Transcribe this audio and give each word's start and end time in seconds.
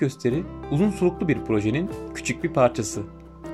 gösteri 0.00 0.42
uzun 0.70 0.90
soluklu 0.90 1.28
bir 1.28 1.44
projenin 1.44 1.90
küçük 2.14 2.44
bir 2.44 2.48
parçası. 2.48 3.02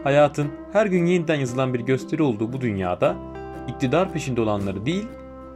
Hayatın 0.05 0.49
her 0.73 0.87
gün 0.87 1.07
yeniden 1.07 1.35
yazılan 1.35 1.75
bir 1.75 1.81
gösteri 1.81 2.23
olduğu 2.23 2.53
bu 2.53 2.61
dünyada 2.61 3.17
iktidar 3.69 4.13
peşinde 4.13 4.41
olanları 4.41 4.87
değil, 4.87 5.07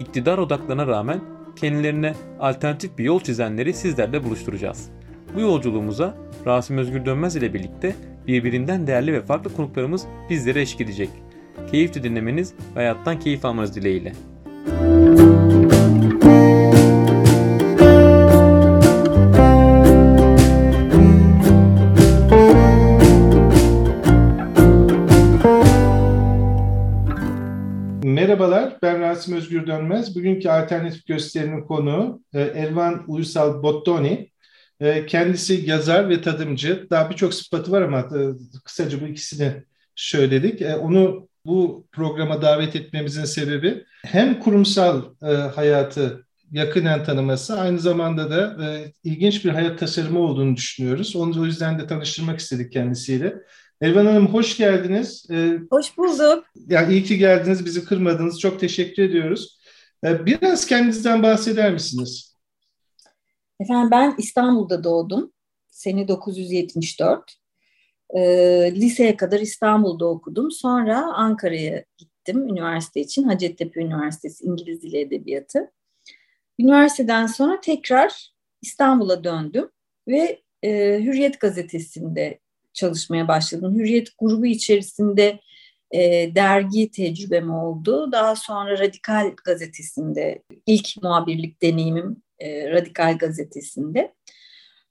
iktidar 0.00 0.38
odaklarına 0.38 0.86
rağmen 0.86 1.20
kendilerine 1.56 2.14
alternatif 2.40 2.98
bir 2.98 3.04
yol 3.04 3.20
çizenleri 3.20 3.74
sizlerle 3.74 4.24
buluşturacağız. 4.24 4.90
Bu 5.34 5.40
yolculuğumuza 5.40 6.14
Rasim 6.46 6.78
Özgür 6.78 7.04
Dönmez 7.04 7.36
ile 7.36 7.54
birlikte 7.54 7.96
birbirinden 8.26 8.86
değerli 8.86 9.12
ve 9.12 9.22
farklı 9.22 9.56
konuklarımız 9.56 10.06
bizlere 10.30 10.60
eşlik 10.60 10.80
edecek. 10.80 11.10
Keyifli 11.70 12.02
dinlemeniz 12.02 12.54
ve 12.76 12.80
hayattan 12.80 13.20
keyif 13.20 13.44
almanız 13.44 13.74
dileğiyle. 13.76 14.12
Merhabalar, 28.30 28.78
ben 28.82 29.00
Rasim 29.00 29.36
Özgür 29.36 29.66
Dönmez. 29.66 30.16
Bugünkü 30.16 30.48
alternatif 30.48 31.06
gösterinin 31.06 31.62
konuğu 31.62 32.22
e, 32.34 32.40
Elvan 32.40 33.04
Uysal 33.06 33.62
Bottoni. 33.62 34.30
E, 34.80 35.06
kendisi 35.06 35.70
yazar 35.70 36.08
ve 36.08 36.22
tadımcı. 36.22 36.86
Daha 36.90 37.10
birçok 37.10 37.34
sıfatı 37.34 37.72
var 37.72 37.82
ama 37.82 37.98
e, 37.98 38.18
kısaca 38.64 39.00
bu 39.00 39.06
ikisini 39.06 39.52
söyledik. 39.94 40.62
Onu 40.80 41.28
bu 41.44 41.86
programa 41.92 42.42
davet 42.42 42.76
etmemizin 42.76 43.24
sebebi 43.24 43.84
hem 44.04 44.40
kurumsal 44.40 45.02
hayatı 45.54 46.24
yakından 46.50 47.04
tanıması, 47.04 47.60
aynı 47.60 47.78
zamanda 47.78 48.30
da 48.30 48.56
ilginç 49.04 49.44
bir 49.44 49.50
hayat 49.50 49.78
tasarımı 49.78 50.18
olduğunu 50.18 50.56
düşünüyoruz. 50.56 51.16
Onu 51.16 51.42
o 51.42 51.46
yüzden 51.46 51.78
de 51.78 51.86
tanıştırmak 51.86 52.40
istedik 52.40 52.72
kendisiyle. 52.72 53.34
Elvan 53.80 54.06
Hanım 54.06 54.26
hoş 54.26 54.56
geldiniz. 54.56 55.26
Ee, 55.30 55.58
hoş 55.70 55.98
bulduk. 55.98 56.44
Yani 56.68 56.92
iyi 56.92 57.04
ki 57.04 57.18
geldiniz, 57.18 57.64
bizi 57.64 57.84
kırmadınız. 57.84 58.40
Çok 58.40 58.60
teşekkür 58.60 59.02
ediyoruz. 59.02 59.58
Ee, 60.04 60.26
biraz 60.26 60.66
kendinizden 60.66 61.22
bahseder 61.22 61.72
misiniz? 61.72 62.36
Efendim 63.60 63.90
ben 63.90 64.14
İstanbul'da 64.18 64.84
doğdum. 64.84 65.32
Sene 65.68 66.08
974. 66.08 67.36
Ee, 68.16 68.20
liseye 68.74 69.16
kadar 69.16 69.40
İstanbul'da 69.40 70.06
okudum. 70.06 70.50
Sonra 70.50 71.12
Ankara'ya 71.14 71.84
gittim 71.98 72.48
üniversite 72.48 73.00
için. 73.00 73.22
Hacettepe 73.22 73.80
Üniversitesi 73.80 74.44
İngiliz 74.44 74.82
Dili 74.82 74.98
Edebiyatı. 74.98 75.72
Üniversiteden 76.58 77.26
sonra 77.26 77.60
tekrar 77.60 78.32
İstanbul'a 78.62 79.24
döndüm 79.24 79.68
ve 80.08 80.42
e, 80.62 80.70
Hürriyet 81.02 81.40
Gazetesi'nde 81.40 82.40
çalışmaya 82.72 83.28
başladım. 83.28 83.74
Hürriyet 83.78 84.08
grubu 84.18 84.46
içerisinde 84.46 85.40
e, 85.90 86.34
dergi 86.34 86.90
tecrübem 86.90 87.50
oldu. 87.50 88.12
Daha 88.12 88.36
sonra 88.36 88.78
Radikal 88.78 89.32
gazetesinde 89.44 90.42
ilk 90.66 91.02
muhabirlik 91.02 91.62
deneyimim 91.62 92.22
e, 92.38 92.70
Radikal 92.70 93.18
gazetesinde. 93.18 94.14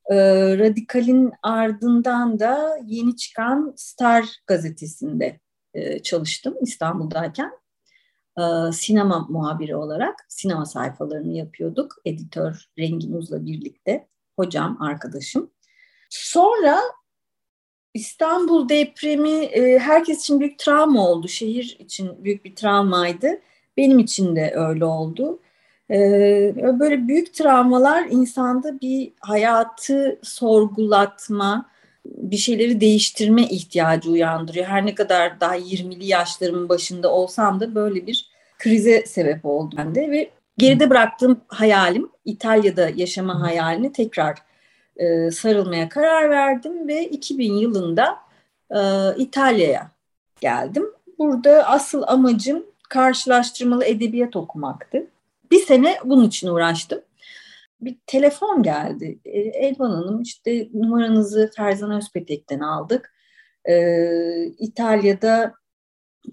E, 0.09 0.16
Radikal'in 0.58 1.31
ardından 1.44 2.39
da 2.39 2.80
yeni 2.86 3.16
çıkan 3.16 3.73
Star 3.77 4.25
gazetesinde 4.47 5.39
e, 5.73 5.99
çalıştım 5.99 6.55
İstanbul'dayken. 6.61 7.52
E, 8.39 8.71
sinema 8.71 9.27
muhabiri 9.30 9.75
olarak 9.75 10.16
sinema 10.30 10.66
sayfalarını 10.66 11.38
yapıyorduk. 11.38 11.95
Editör 12.05 12.65
Rengin 12.80 13.14
Uz'la 13.14 13.45
birlikte. 13.45 14.08
Hocam, 14.36 14.82
arkadaşım. 14.82 15.52
Sonra 16.09 16.80
İstanbul 17.94 18.70
depremi 18.70 19.30
e, 19.30 19.80
herkes 19.80 20.20
için 20.20 20.39
büyük 20.39 20.60
travma 20.60 21.08
oldu. 21.10 21.27
Şehir 21.27 21.77
için 21.80 22.23
büyük 22.23 22.45
bir 22.45 22.55
travmaydı. 22.55 23.39
Benim 23.77 24.00
için 24.00 24.36
de 24.36 24.54
öyle 24.55 24.86
oldu. 24.86 25.39
E, 25.92 25.98
böyle 26.80 27.08
büyük 27.08 27.33
travmalar 27.33 28.05
insanda 28.10 28.82
bir 28.82 29.11
hayatı 29.20 30.20
sorgulatma, 30.23 31.70
bir 32.05 32.38
şeyleri 32.38 32.82
değiştirme 32.82 33.44
ihtiyacı 33.44 34.10
uyandırıyor. 34.11 34.66
Her 34.66 34.86
ne 34.86 34.95
kadar 34.95 35.39
daha 35.39 35.58
20'li 35.58 36.06
yaşlarımın 36.06 36.70
başında 36.70 37.14
olsam 37.14 37.60
da 37.60 37.76
böyle 37.76 38.08
bir 38.08 38.30
krize 38.60 39.06
sebep 39.06 39.45
oldu 39.45 39.76
bende 39.77 40.11
ve 40.11 40.30
geride 40.58 40.89
bıraktığım 40.89 41.42
hayalim, 41.48 42.10
İtalya'da 42.26 42.89
yaşama 42.95 43.42
hayalini 43.42 43.92
tekrar 43.92 44.48
e, 44.99 45.32
sarılmaya 45.32 45.89
karar 45.89 46.30
verdim 46.30 46.87
ve 46.87 47.05
2000 47.05 47.54
yılında 47.54 48.17
e, 48.71 48.80
İtalya'ya 49.17 49.92
geldim. 50.42 50.86
Burada 51.20 51.67
asıl 51.67 52.04
amacım 52.08 52.65
karşılaştırmalı 52.89 53.86
edebiyat 53.86 54.36
okumaktı. 54.36 55.08
Bir 55.52 55.59
sene 55.59 55.98
bunun 56.05 56.27
için 56.27 56.48
uğraştım. 56.48 57.02
Bir 57.82 57.98
telefon 58.08 58.64
geldi. 58.64 59.20
E, 59.26 59.39
Elvan 59.39 59.92
Hanım 59.92 60.21
işte 60.21 60.70
numaranızı 60.73 61.52
Ferzan 61.55 61.92
Özpetek'ten 61.92 62.59
aldık. 62.59 63.14
E, 63.65 63.76
İtalya'da 64.45 65.54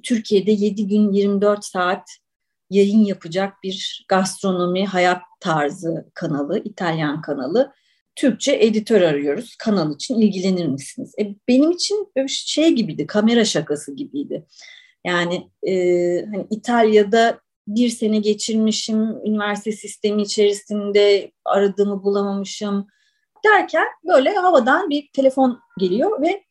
Türkiye'de 0.03 0.51
7 0.51 0.89
gün 0.89 1.13
24 1.13 1.65
saat 1.65 2.09
yayın 2.71 3.05
yapacak 3.05 3.63
bir 3.63 4.07
gastronomi 4.09 4.87
hayat 4.87 5.23
tarzı 5.41 6.11
kanalı, 6.15 6.59
İtalyan 6.59 7.21
kanalı. 7.23 7.73
Türkçe 8.17 8.59
editör 8.61 9.01
arıyoruz 9.01 9.57
kanal 9.57 9.95
için 9.95 10.21
ilgilenir 10.21 10.67
misiniz? 10.67 11.15
E, 11.21 11.35
benim 11.49 11.71
için 11.71 12.13
şey 12.29 12.73
gibiydi 12.73 13.07
kamera 13.07 13.45
şakası 13.45 13.95
gibiydi. 13.95 14.47
Yani 15.05 15.51
e, 15.63 15.73
hani 16.25 16.47
İtalya'da 16.51 17.41
bir 17.69 17.89
sene 17.89 18.19
geçirmişim 18.19 19.01
üniversite 19.27 19.73
sistemi 19.73 20.23
içerisinde 20.23 21.33
aradığımı 21.45 22.03
bulamamışım 22.03 22.87
derken 23.45 23.87
böyle 24.09 24.31
havadan 24.31 24.91
bir 24.91 25.09
telefon 25.13 25.61
geliyor 25.79 26.23
ve 26.23 26.45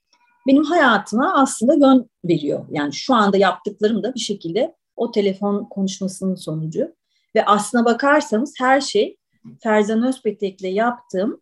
benim 0.47 0.63
hayatıma 0.63 1.33
aslında 1.33 1.73
yön 1.73 2.09
veriyor. 2.25 2.65
Yani 2.71 2.93
şu 2.93 3.13
anda 3.13 3.37
yaptıklarım 3.37 4.03
da 4.03 4.15
bir 4.15 4.19
şekilde 4.19 4.75
o 4.95 5.11
telefon 5.11 5.65
konuşmasının 5.69 6.35
sonucu. 6.35 6.95
Ve 7.35 7.45
aslına 7.45 7.85
bakarsanız 7.85 8.53
her 8.59 8.81
şey 8.81 9.17
Ferzan 9.63 10.07
Özpetek'le 10.07 10.63
yaptığım 10.63 11.41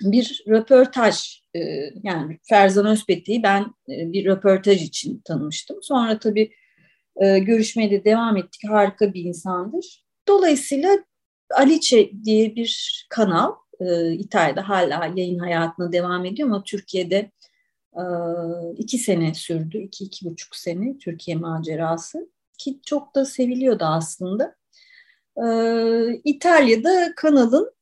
bir 0.00 0.44
röportaj 0.48 1.42
e, 1.54 1.60
yani 2.02 2.38
Ferzan 2.42 2.86
Özpetek'i 2.86 3.42
ben 3.42 3.62
e, 3.62 4.12
bir 4.12 4.24
röportaj 4.24 4.82
için 4.82 5.22
tanımıştım. 5.24 5.78
Sonra 5.82 6.18
tabii 6.18 6.52
e, 7.16 7.38
görüşmeye 7.38 7.90
de 7.90 8.04
devam 8.04 8.36
ettik. 8.36 8.70
Harika 8.70 9.14
bir 9.14 9.24
insandır. 9.24 10.04
Dolayısıyla 10.28 10.98
Aliçe 11.54 12.10
diye 12.24 12.56
bir 12.56 13.06
kanal 13.10 13.52
İtalya'da 14.18 14.68
hala 14.68 15.12
yayın 15.16 15.38
hayatına 15.38 15.92
devam 15.92 16.24
ediyor 16.24 16.48
ama 16.48 16.62
Türkiye'de 16.62 17.30
iki 18.78 18.98
sene 18.98 19.34
sürdü. 19.34 19.78
iki, 19.78 20.04
iki 20.04 20.26
buçuk 20.26 20.56
sene 20.56 20.98
Türkiye 20.98 21.36
macerası. 21.36 22.28
Ki 22.58 22.80
çok 22.86 23.14
da 23.14 23.24
seviliyordu 23.24 23.84
aslında. 23.84 24.56
İtalya'da 26.24 27.12
kanalın 27.16 27.74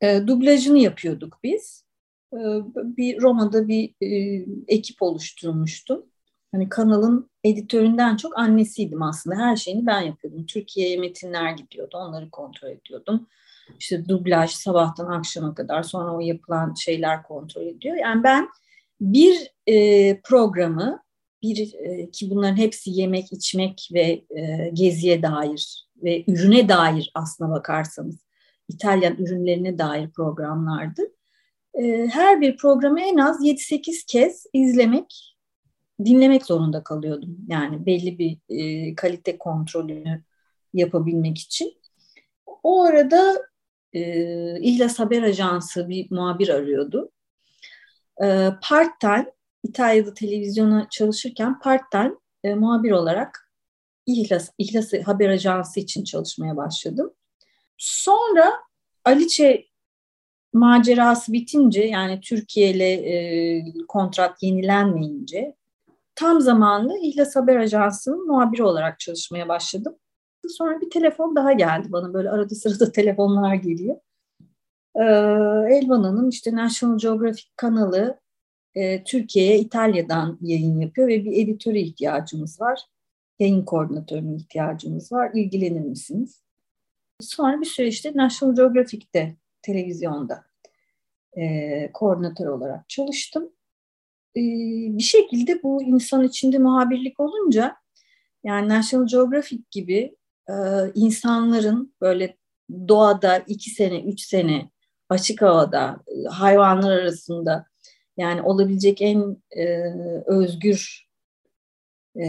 e, 0.00 0.26
dublajını 0.26 0.78
yapıyorduk 0.78 1.38
biz. 1.42 1.84
E, 2.32 2.38
bir 2.74 3.20
Roma'da 3.22 3.68
bir 3.68 3.94
e, 4.00 4.44
ekip 4.68 5.02
oluşturmuştum. 5.02 6.06
Hani 6.52 6.68
kanalın 6.68 7.30
editöründen 7.44 8.16
çok 8.16 8.38
annesiydim 8.38 9.02
aslında. 9.02 9.36
Her 9.36 9.56
şeyini 9.56 9.86
ben 9.86 10.00
yapıyordum. 10.00 10.46
Türkiye'ye 10.46 10.98
metinler 10.98 11.52
gidiyordu. 11.52 11.96
Onları 11.96 12.30
kontrol 12.30 12.68
ediyordum. 12.68 13.26
İşte 13.78 14.08
dublaj 14.08 14.50
sabahtan 14.50 15.06
akşama 15.06 15.54
kadar 15.54 15.82
sonra 15.82 16.16
o 16.16 16.20
yapılan 16.20 16.74
şeyler 16.74 17.22
kontrol 17.22 17.62
ediyor. 17.62 17.96
Yani 17.96 18.22
ben 18.22 18.48
bir 19.00 19.52
e, 19.66 20.20
programı 20.20 21.02
bir 21.42 21.74
e, 21.74 22.10
ki 22.10 22.30
bunların 22.30 22.56
hepsi 22.56 22.90
yemek, 22.90 23.32
içmek 23.32 23.88
ve 23.92 24.24
e, 24.40 24.70
geziye 24.72 25.22
dair 25.22 25.86
ve 25.96 26.24
ürüne 26.26 26.68
dair 26.68 27.10
aslına 27.14 27.50
bakarsanız 27.50 28.27
İtalyan 28.68 29.16
ürünlerine 29.16 29.78
dair 29.78 30.10
programlardı. 30.10 31.02
Ee, 31.74 32.08
her 32.12 32.40
bir 32.40 32.56
programı 32.56 33.00
en 33.00 33.16
az 33.16 33.44
7-8 33.44 34.06
kez 34.06 34.46
izlemek, 34.52 35.36
dinlemek 36.04 36.46
zorunda 36.46 36.82
kalıyordum. 36.82 37.36
Yani 37.48 37.86
belli 37.86 38.18
bir 38.18 38.38
e, 38.48 38.94
kalite 38.94 39.38
kontrolünü 39.38 40.24
yapabilmek 40.74 41.38
için. 41.38 41.74
O 42.62 42.82
arada 42.82 43.48
e, 43.92 44.60
İhlas 44.60 44.98
Haber 44.98 45.22
Ajansı 45.22 45.88
bir 45.88 46.10
muhabir 46.10 46.48
arıyordu. 46.48 47.10
E, 48.22 48.48
part-time, 48.62 49.32
İtalya'da 49.62 50.14
televizyona 50.14 50.86
çalışırken 50.90 51.58
part-time 51.58 52.14
e, 52.44 52.54
muhabir 52.54 52.90
olarak 52.90 53.50
İhlas, 54.06 54.50
İhlas 54.58 54.92
Haber 55.04 55.28
Ajansı 55.28 55.80
için 55.80 56.04
çalışmaya 56.04 56.56
başladım. 56.56 57.14
Sonra 57.78 58.52
Aliçe 59.04 59.64
macerası 60.52 61.32
bitince 61.32 61.84
yani 61.84 62.20
Türkiye 62.20 62.70
ile 62.70 62.92
e, 62.92 63.64
kontrat 63.88 64.42
yenilenmeyince 64.42 65.56
tam 66.18 66.40
zamanlı 66.40 66.98
İhlas 66.98 67.36
Haber 67.36 67.56
Ajansı'nın 67.56 68.26
muhabiri 68.26 68.62
olarak 68.62 69.00
çalışmaya 69.00 69.48
başladım. 69.48 69.96
Sonra 70.48 70.80
bir 70.80 70.90
telefon 70.90 71.36
daha 71.36 71.52
geldi 71.52 71.92
bana 71.92 72.14
böyle 72.14 72.30
arada 72.30 72.54
sırada 72.54 72.92
telefonlar 72.92 73.54
geliyor. 73.54 73.96
Ee, 74.96 75.02
Elvan 75.76 76.02
Hanım 76.02 76.28
işte 76.28 76.56
National 76.56 76.98
Geographic 76.98 77.48
kanalı 77.56 78.20
e, 78.74 79.04
Türkiye'ye 79.04 79.58
İtalya'dan 79.58 80.38
yayın 80.40 80.80
yapıyor 80.80 81.08
ve 81.08 81.24
bir 81.24 81.44
editöre 81.44 81.80
ihtiyacımız 81.80 82.60
var. 82.60 82.80
Yayın 83.38 83.64
koordinatörüne 83.64 84.36
ihtiyacımız 84.36 85.12
var. 85.12 85.30
İlgilenir 85.34 85.80
misiniz? 85.80 86.42
Sonra 87.20 87.60
bir 87.60 87.66
süreçte 87.66 88.12
National 88.14 88.54
Geographic'te 88.56 89.36
televizyonda 89.62 90.44
e, 91.36 91.90
koordinatör 91.92 92.46
olarak 92.46 92.88
çalıştım. 92.88 93.52
E, 94.36 94.40
bir 94.98 95.02
şekilde 95.02 95.62
bu 95.62 95.82
insan 95.82 96.24
içinde 96.24 96.58
muhabirlik 96.58 97.20
olunca 97.20 97.76
yani 98.44 98.68
National 98.68 99.06
Geographic 99.06 99.62
gibi 99.70 100.16
e, 100.48 100.54
insanların 100.94 101.94
böyle 102.00 102.36
doğada 102.88 103.38
iki 103.38 103.70
sene, 103.70 104.00
üç 104.02 104.20
sene 104.20 104.70
açık 105.08 105.42
havada 105.42 106.00
hayvanlar 106.30 106.98
arasında 106.98 107.66
yani 108.16 108.42
olabilecek 108.42 109.02
en 109.02 109.36
e, 109.56 109.66
özgür 110.26 111.08
e, 112.16 112.24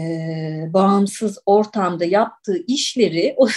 bağımsız 0.72 1.38
ortamda 1.46 2.04
yaptığı 2.04 2.64
işleri 2.66 3.34
o 3.36 3.48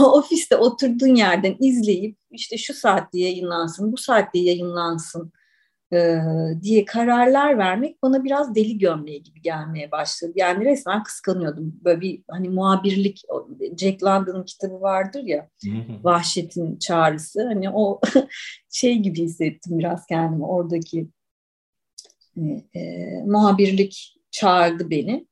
ofiste 0.00 0.56
oturduğun 0.56 1.14
yerden 1.14 1.56
izleyip 1.60 2.16
işte 2.30 2.58
şu 2.58 2.74
saatte 2.74 3.18
yayınlansın, 3.18 3.92
bu 3.92 3.96
saatte 3.96 4.38
yayınlansın 4.38 5.32
e, 5.92 6.18
diye 6.62 6.84
kararlar 6.84 7.58
vermek 7.58 8.02
bana 8.02 8.24
biraz 8.24 8.54
deli 8.54 8.78
gömleği 8.78 9.22
gibi 9.22 9.42
gelmeye 9.42 9.90
başladı. 9.90 10.32
Yani 10.36 10.64
resmen 10.64 11.02
kıskanıyordum. 11.02 11.80
Böyle 11.84 12.00
bir 12.00 12.22
hani 12.30 12.48
muhabirlik, 12.48 13.22
Jack 13.78 14.02
London'ın 14.02 14.44
kitabı 14.44 14.80
vardır 14.80 15.22
ya, 15.22 15.48
Vahşetin 16.02 16.78
Çağrısı. 16.78 17.46
Hani 17.46 17.70
o 17.70 18.00
şey 18.70 18.98
gibi 18.98 19.22
hissettim 19.22 19.78
biraz 19.78 20.06
kendimi 20.06 20.44
oradaki 20.44 21.08
e, 22.36 22.42
e, 22.80 23.22
muhabirlik 23.26 24.16
çağırdı 24.30 24.90
beni. 24.90 25.26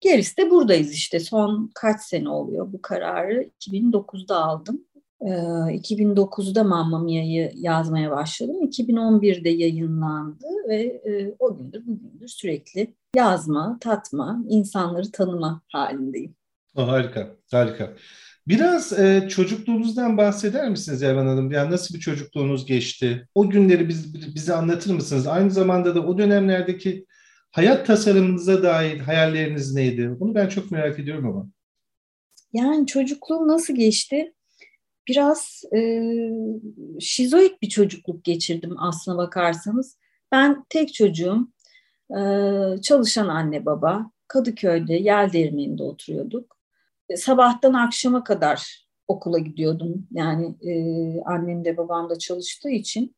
Gerisi 0.00 0.36
de 0.36 0.50
buradayız 0.50 0.92
işte. 0.92 1.20
Son 1.20 1.70
kaç 1.74 2.00
sene 2.00 2.28
oluyor 2.28 2.72
bu 2.72 2.82
kararı? 2.82 3.50
2009'da 3.60 4.44
aldım. 4.44 4.84
Ee, 5.20 5.26
2009'da 5.26 6.64
Mamma 6.64 6.98
Mia'yı 6.98 7.52
yazmaya 7.54 8.10
başladım. 8.10 8.56
2011'de 8.62 9.48
yayınlandı 9.48 10.46
ve 10.68 10.82
e, 10.82 11.34
o 11.38 11.58
gündür 11.58 11.86
bugündür 11.86 12.28
sürekli 12.28 12.94
yazma, 13.16 13.78
tatma, 13.80 14.42
insanları 14.48 15.10
tanıma 15.12 15.62
halindeyim. 15.68 16.34
Harika, 16.76 17.36
harika. 17.50 17.94
Biraz 18.48 19.00
e, 19.00 19.28
çocukluğunuzdan 19.28 20.16
bahseder 20.16 20.70
misiniz 20.70 21.02
Erman 21.02 21.26
Hanım? 21.26 21.50
Yani 21.50 21.70
nasıl 21.70 21.94
bir 21.94 22.00
çocukluğunuz 22.00 22.66
geçti? 22.66 23.28
O 23.34 23.50
günleri 23.50 23.88
biz, 23.88 24.34
bize 24.34 24.54
anlatır 24.54 24.94
mısınız? 24.94 25.26
Aynı 25.26 25.50
zamanda 25.50 25.94
da 25.94 26.06
o 26.06 26.18
dönemlerdeki 26.18 27.06
hayat 27.56 27.86
tasarımınıza 27.86 28.62
dair 28.62 28.98
hayalleriniz 29.00 29.74
neydi? 29.74 30.16
Bunu 30.20 30.34
ben 30.34 30.48
çok 30.48 30.70
merak 30.70 30.98
ediyorum 30.98 31.26
ama. 31.26 31.46
Yani 32.52 32.86
çocukluğum 32.86 33.48
nasıl 33.48 33.74
geçti? 33.74 34.34
Biraz 35.08 35.62
e, 35.76 36.00
şizoid 37.00 37.50
bir 37.62 37.68
çocukluk 37.68 38.24
geçirdim 38.24 38.74
aslına 38.78 39.16
bakarsanız. 39.18 39.98
Ben 40.32 40.64
tek 40.68 40.94
çocuğum, 40.94 41.48
e, 42.10 42.20
çalışan 42.82 43.28
anne 43.28 43.66
baba. 43.66 44.10
Kadıköy'de, 44.28 44.94
Yel 44.94 45.32
Değirmeni'nde 45.32 45.82
oturuyorduk. 45.82 46.56
E, 47.08 47.16
sabahtan 47.16 47.72
akşama 47.72 48.24
kadar 48.24 48.86
okula 49.08 49.38
gidiyordum. 49.38 50.06
Yani 50.10 50.54
e, 50.70 50.72
annem 51.20 51.64
de 51.64 51.76
babam 51.76 52.10
da 52.10 52.18
çalıştığı 52.18 52.70
için 52.70 53.16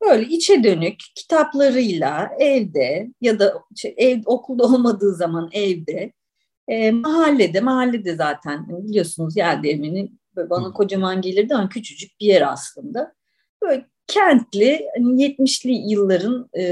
böyle 0.00 0.28
içe 0.28 0.64
dönük 0.64 1.00
kitaplarıyla 1.14 2.30
evde 2.38 3.10
ya 3.20 3.38
da 3.38 3.62
şey, 3.76 3.94
ev 3.96 4.20
okulda 4.26 4.64
olmadığı 4.64 5.14
zaman 5.14 5.50
evde 5.52 6.12
e, 6.68 6.90
mahallede 6.90 7.60
mahallede 7.60 8.16
zaten 8.16 8.68
biliyorsunuz 8.68 9.36
yer 9.36 9.62
değirmeni 9.62 10.12
bana 10.36 10.72
kocaman 10.72 11.20
gelirdi 11.20 11.54
ama 11.54 11.68
küçücük 11.68 12.20
bir 12.20 12.26
yer 12.26 12.52
aslında. 12.52 13.14
Böyle 13.62 13.86
kentli 14.06 14.88
hani 14.96 15.22
70'li 15.22 15.72
yılların 15.72 16.48
e, 16.58 16.64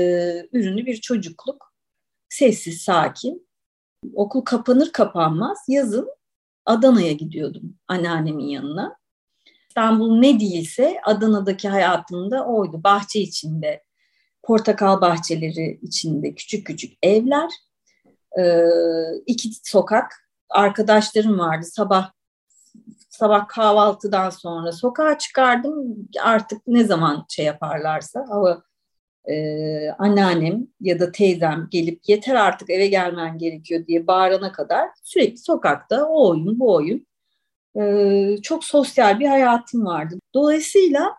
ürünü 0.52 0.86
bir 0.86 0.96
çocukluk. 0.96 1.72
Sessiz, 2.28 2.82
sakin. 2.82 3.48
Okul 4.14 4.40
kapanır 4.40 4.92
kapanmaz 4.92 5.58
yazın 5.68 6.08
Adana'ya 6.64 7.12
gidiyordum 7.12 7.76
anneannemin 7.88 8.46
yanına. 8.46 8.97
İstanbul 9.78 10.18
ne 10.18 10.40
değilse 10.40 11.00
Adana'daki 11.04 11.68
hayatımda 11.68 12.46
oydu. 12.46 12.80
Bahçe 12.84 13.20
içinde, 13.20 13.82
portakal 14.42 15.00
bahçeleri 15.00 15.78
içinde 15.82 16.34
küçük 16.34 16.66
küçük 16.66 16.98
evler, 17.02 17.50
ee, 18.38 18.64
iki 19.26 19.48
sokak. 19.62 20.12
Arkadaşlarım 20.50 21.38
vardı. 21.38 21.66
Sabah 21.66 22.10
sabah 23.08 23.48
kahvaltıdan 23.48 24.30
sonra 24.30 24.72
sokağa 24.72 25.18
çıkardım. 25.18 25.96
Artık 26.22 26.66
ne 26.66 26.84
zaman 26.84 27.26
şey 27.28 27.44
yaparlarsa 27.44 28.24
ama 28.30 28.62
e, 29.30 29.34
anneannem 29.90 30.66
ya 30.80 31.00
da 31.00 31.12
teyzem 31.12 31.68
gelip 31.70 32.00
yeter 32.08 32.34
artık 32.34 32.70
eve 32.70 32.86
gelmen 32.86 33.38
gerekiyor 33.38 33.86
diye 33.86 34.06
bağırana 34.06 34.52
kadar 34.52 34.88
sürekli 35.02 35.38
sokakta 35.38 36.06
o 36.06 36.30
oyun 36.30 36.58
bu 36.58 36.74
oyun 36.74 37.07
e, 37.80 38.36
çok 38.42 38.64
sosyal 38.64 39.20
bir 39.20 39.26
hayatım 39.26 39.86
vardı. 39.86 40.18
Dolayısıyla 40.34 41.14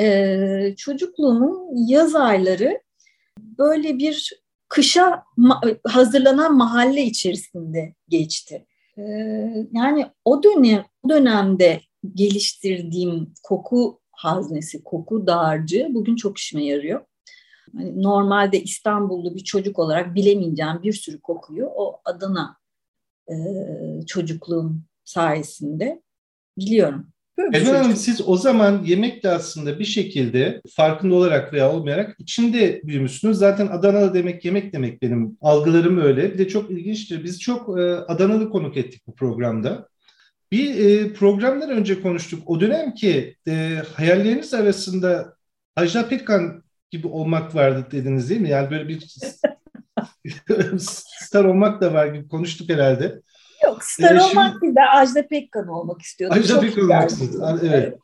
e, 0.00 0.74
çocukluğumun 0.76 1.88
yaz 1.88 2.14
ayları 2.14 2.80
böyle 3.38 3.98
bir 3.98 4.32
kışa 4.68 5.24
hazırlanan 5.86 6.56
mahalle 6.56 7.02
içerisinde 7.02 7.94
geçti. 8.08 8.66
E, 8.98 9.02
yani 9.72 10.06
o 10.24 10.42
dönem 10.42 10.84
o 11.02 11.08
dönemde 11.08 11.80
geliştirdiğim 12.14 13.34
koku 13.42 14.00
haznesi, 14.10 14.84
koku 14.84 15.26
dağarcığı 15.26 15.88
bugün 15.90 16.16
çok 16.16 16.38
işime 16.38 16.64
yarıyor. 16.64 17.04
Hani 17.76 18.02
normalde 18.02 18.62
İstanbullu 18.62 19.34
bir 19.34 19.44
çocuk 19.44 19.78
olarak 19.78 20.14
bilemeyeceğim 20.14 20.82
bir 20.82 20.92
sürü 20.92 21.20
kokuyu 21.20 21.66
o 21.66 22.00
Adana 22.04 22.56
e, 23.30 23.34
çocukluğum 24.06 24.84
sayesinde 25.06 26.02
biliyorum. 26.58 27.06
Elvan 27.52 27.74
Hanım 27.74 27.96
siz 27.96 28.28
o 28.28 28.36
zaman 28.36 28.82
yemekle 28.84 29.30
aslında 29.30 29.78
bir 29.78 29.84
şekilde 29.84 30.60
farkında 30.70 31.14
olarak 31.14 31.52
veya 31.52 31.72
olmayarak 31.72 32.16
içinde 32.18 32.80
büyümüşsünüz. 32.84 33.38
Zaten 33.38 33.66
Adanalı 33.66 34.14
demek 34.14 34.44
yemek 34.44 34.72
demek 34.72 35.02
benim 35.02 35.38
algılarım 35.40 35.98
öyle. 36.00 36.34
Bir 36.34 36.38
de 36.38 36.48
çok 36.48 36.70
ilginçtir. 36.70 37.24
Biz 37.24 37.40
çok 37.40 37.78
e, 37.78 37.82
Adanalı 37.82 38.50
konuk 38.50 38.76
ettik 38.76 39.02
bu 39.06 39.14
programda. 39.14 39.88
Bir 40.52 40.84
e, 40.84 41.12
programdan 41.12 41.70
önce 41.70 42.02
konuştuk. 42.02 42.42
O 42.46 42.60
dönem 42.60 42.94
ki 42.94 43.36
e, 43.48 43.82
hayalleriniz 43.94 44.54
arasında 44.54 45.36
Ajda 45.76 46.08
Pekkan 46.08 46.62
gibi 46.90 47.06
olmak 47.06 47.54
vardı 47.54 47.86
dediniz 47.90 48.30
değil 48.30 48.40
mi? 48.40 48.50
Yani 48.50 48.70
böyle 48.70 48.88
bir 48.88 49.16
star 51.20 51.44
olmak 51.44 51.80
da 51.80 51.94
var 51.94 52.06
gibi 52.06 52.28
konuştuk 52.28 52.70
herhalde. 52.70 53.20
Yok 53.66 53.84
star 53.84 54.14
ee, 54.14 54.22
olmak 54.22 54.50
şimdi, 54.50 54.62
değil 54.62 54.74
de 54.74 54.80
Ajda 54.80 55.28
Pekkan 55.28 55.68
olmak 55.68 56.02
istiyordum. 56.02 56.38
Ajda 56.38 56.60
Pekkan 56.60 56.84
olmak 56.84 57.10
istiyordum. 57.10 57.60
Evet. 57.62 57.98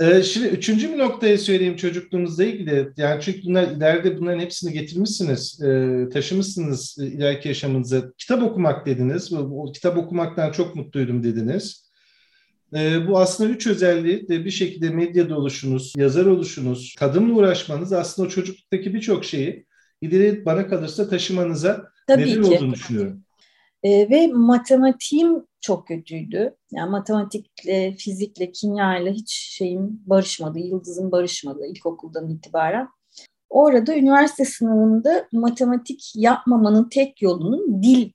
ee, 0.00 0.22
şimdi 0.22 0.48
üçüncü 0.48 0.92
bir 0.92 0.98
noktaya 0.98 1.38
söyleyeyim 1.38 1.76
çocukluğunuzla 1.76 2.44
ilgili. 2.44 2.88
Yani 2.96 3.22
çünkü 3.22 3.40
bunlar 3.44 3.62
ileride 3.62 4.18
bunların 4.18 4.40
hepsini 4.40 4.72
getirmişsiniz, 4.72 5.62
e, 5.62 6.08
taşımışsınız 6.12 6.96
e, 7.00 7.06
ileriki 7.06 7.48
yaşamınıza. 7.48 8.12
Kitap 8.18 8.42
okumak 8.42 8.86
dediniz. 8.86 9.32
O, 9.32 9.72
kitap 9.72 9.96
okumaktan 9.96 10.52
çok 10.52 10.76
mutluydum 10.76 11.22
dediniz. 11.22 11.90
E, 12.74 13.08
bu 13.08 13.18
aslında 13.18 13.50
üç 13.50 13.66
özelliği 13.66 14.28
de 14.28 14.44
bir 14.44 14.50
şekilde 14.50 14.90
medyada 14.90 15.36
oluşunuz, 15.36 15.92
yazar 15.96 16.26
oluşunuz, 16.26 16.94
kadınla 16.98 17.34
uğraşmanız 17.34 17.92
aslında 17.92 18.28
o 18.28 18.30
çocukluktaki 18.30 18.94
birçok 18.94 19.24
şeyi 19.24 19.66
ileri 20.00 20.44
bana 20.44 20.68
kalırsa 20.68 21.08
taşımanıza 21.08 21.84
Tabii 22.06 22.22
neden 22.22 22.42
ki. 22.42 22.48
olduğunu 22.48 22.74
düşünüyorum. 22.74 23.22
E, 23.82 24.10
ve 24.10 24.26
matematiğim 24.26 25.46
çok 25.60 25.88
kötüydü. 25.88 26.56
Yani 26.72 26.90
matematikle, 26.90 27.92
fizikle, 27.92 28.52
kimyayla 28.52 29.12
hiç 29.12 29.32
şeyim 29.32 30.02
barışmadı, 30.06 30.58
yıldızım 30.58 31.12
barışmadı 31.12 31.66
ilkokuldan 31.66 32.28
itibaren. 32.28 32.88
Orada 33.50 33.96
üniversite 33.96 34.44
sınavında 34.44 35.28
matematik 35.32 36.12
yapmamanın 36.14 36.88
tek 36.88 37.22
yolunun 37.22 37.82
dil 37.82 38.10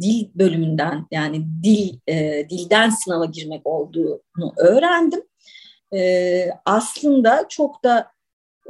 dil 0.00 0.28
bölümünden 0.34 1.06
yani 1.10 1.46
dil 1.62 1.98
e, 2.06 2.48
dilden 2.50 2.90
sınava 2.90 3.24
girmek 3.24 3.66
olduğunu 3.66 4.52
öğrendim. 4.56 5.22
e, 5.94 6.50
aslında 6.64 7.46
çok 7.48 7.84
da 7.84 8.10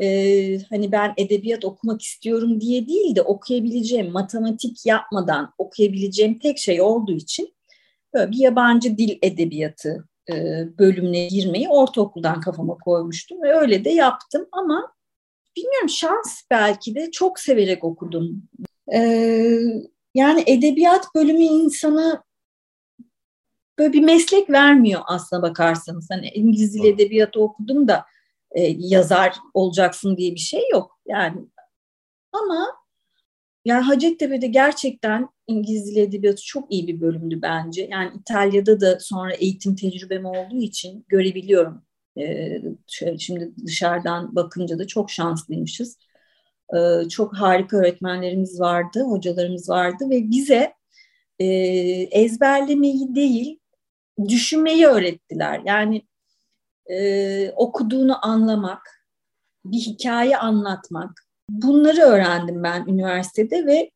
e, 0.03 0.59
hani 0.71 0.93
ben 0.93 1.15
edebiyat 1.17 1.65
okumak 1.65 2.03
istiyorum 2.03 2.61
diye 2.61 2.89
değil 2.89 3.17
de 3.17 3.23
okuyabileceğim, 3.23 4.13
matematik 4.13 4.87
yapmadan 4.87 5.55
okuyabileceğim 5.59 6.39
tek 6.39 6.59
şey 6.59 6.81
olduğu 6.81 7.13
için 7.13 7.55
böyle 8.15 8.31
bir 8.31 8.39
yabancı 8.39 8.99
dil 8.99 9.19
edebiyatı 9.23 10.09
e, 10.31 10.35
bölümüne 10.79 11.29
girmeyi 11.29 11.69
ortaokuldan 11.69 12.41
kafama 12.41 12.79
koymuştum 12.79 13.43
ve 13.43 13.55
öyle 13.55 13.85
de 13.85 13.91
yaptım 13.91 14.47
ama 14.53 14.93
bilmiyorum 15.57 15.89
şans 15.89 16.43
belki 16.51 16.95
de 16.95 17.11
çok 17.11 17.39
severek 17.39 17.85
okudum. 17.85 18.43
E, 18.95 19.01
yani 20.15 20.45
edebiyat 20.47 21.07
bölümü 21.15 21.43
insana 21.43 22.23
böyle 23.79 23.93
bir 23.93 24.01
meslek 24.01 24.51
vermiyor 24.51 25.01
aslına 25.07 25.43
bakarsanız. 25.43 26.09
Hani 26.11 26.29
İngiliz 26.29 26.75
dil 26.75 26.85
edebiyatı 26.85 27.41
okudum 27.41 27.89
da 27.89 28.05
e, 28.53 28.63
yazar 28.79 29.37
olacaksın 29.55 30.17
diye 30.17 30.35
bir 30.35 30.41
şey 30.41 30.63
yok. 30.73 31.01
Yani 31.07 31.47
ama 32.33 32.67
yani 33.65 33.83
Hacettepe'de 33.83 34.47
gerçekten 34.47 35.29
İngiliz 35.47 35.87
Dili 35.87 36.01
Edebiyatı 36.01 36.43
çok 36.43 36.73
iyi 36.73 36.89
bir 36.89 37.01
bölümdü 37.01 37.43
bence. 37.43 37.89
Yani 37.91 38.11
İtalya'da 38.21 38.81
da 38.81 39.01
sonra 39.01 39.35
eğitim 39.35 39.77
tecrübem 39.77 40.25
olduğu 40.25 40.63
için 40.63 41.05
görebiliyorum. 41.09 41.83
Ee, 42.19 42.63
şimdi 43.19 43.53
dışarıdan 43.67 44.37
bakınca 44.37 44.79
da 44.79 44.87
çok 44.87 45.11
şanslıymışız. 45.11 45.99
Ee, 46.77 47.09
çok 47.09 47.37
harika 47.37 47.77
öğretmenlerimiz 47.77 48.61
vardı, 48.61 49.03
hocalarımız 49.05 49.69
vardı 49.69 50.11
ve 50.11 50.31
bize 50.31 50.73
e, 51.39 51.47
ezberlemeyi 52.11 53.15
değil, 53.15 53.59
düşünmeyi 54.29 54.87
öğrettiler. 54.87 55.63
Yani 55.67 56.03
e, 56.89 57.51
okuduğunu 57.57 58.27
anlamak, 58.27 59.05
bir 59.65 59.79
hikaye 59.79 60.39
anlatmak. 60.39 61.11
Bunları 61.51 62.01
öğrendim 62.01 62.63
ben 62.63 62.87
üniversitede 62.87 63.67
ve 63.67 63.91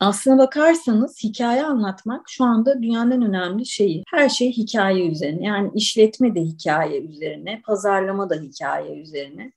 aslına 0.00 0.38
bakarsanız 0.38 1.24
hikaye 1.24 1.64
anlatmak 1.64 2.26
şu 2.28 2.44
anda 2.44 2.82
dünyanın 2.82 3.22
önemli 3.22 3.66
şeyi. 3.66 4.04
Her 4.10 4.28
şey 4.28 4.52
hikaye 4.52 5.06
üzerine. 5.10 5.44
Yani 5.44 5.70
işletme 5.74 6.34
de 6.34 6.40
hikaye 6.40 7.00
üzerine, 7.00 7.62
pazarlama 7.66 8.30
da 8.30 8.34
hikaye 8.34 9.00
üzerine. 9.00 9.52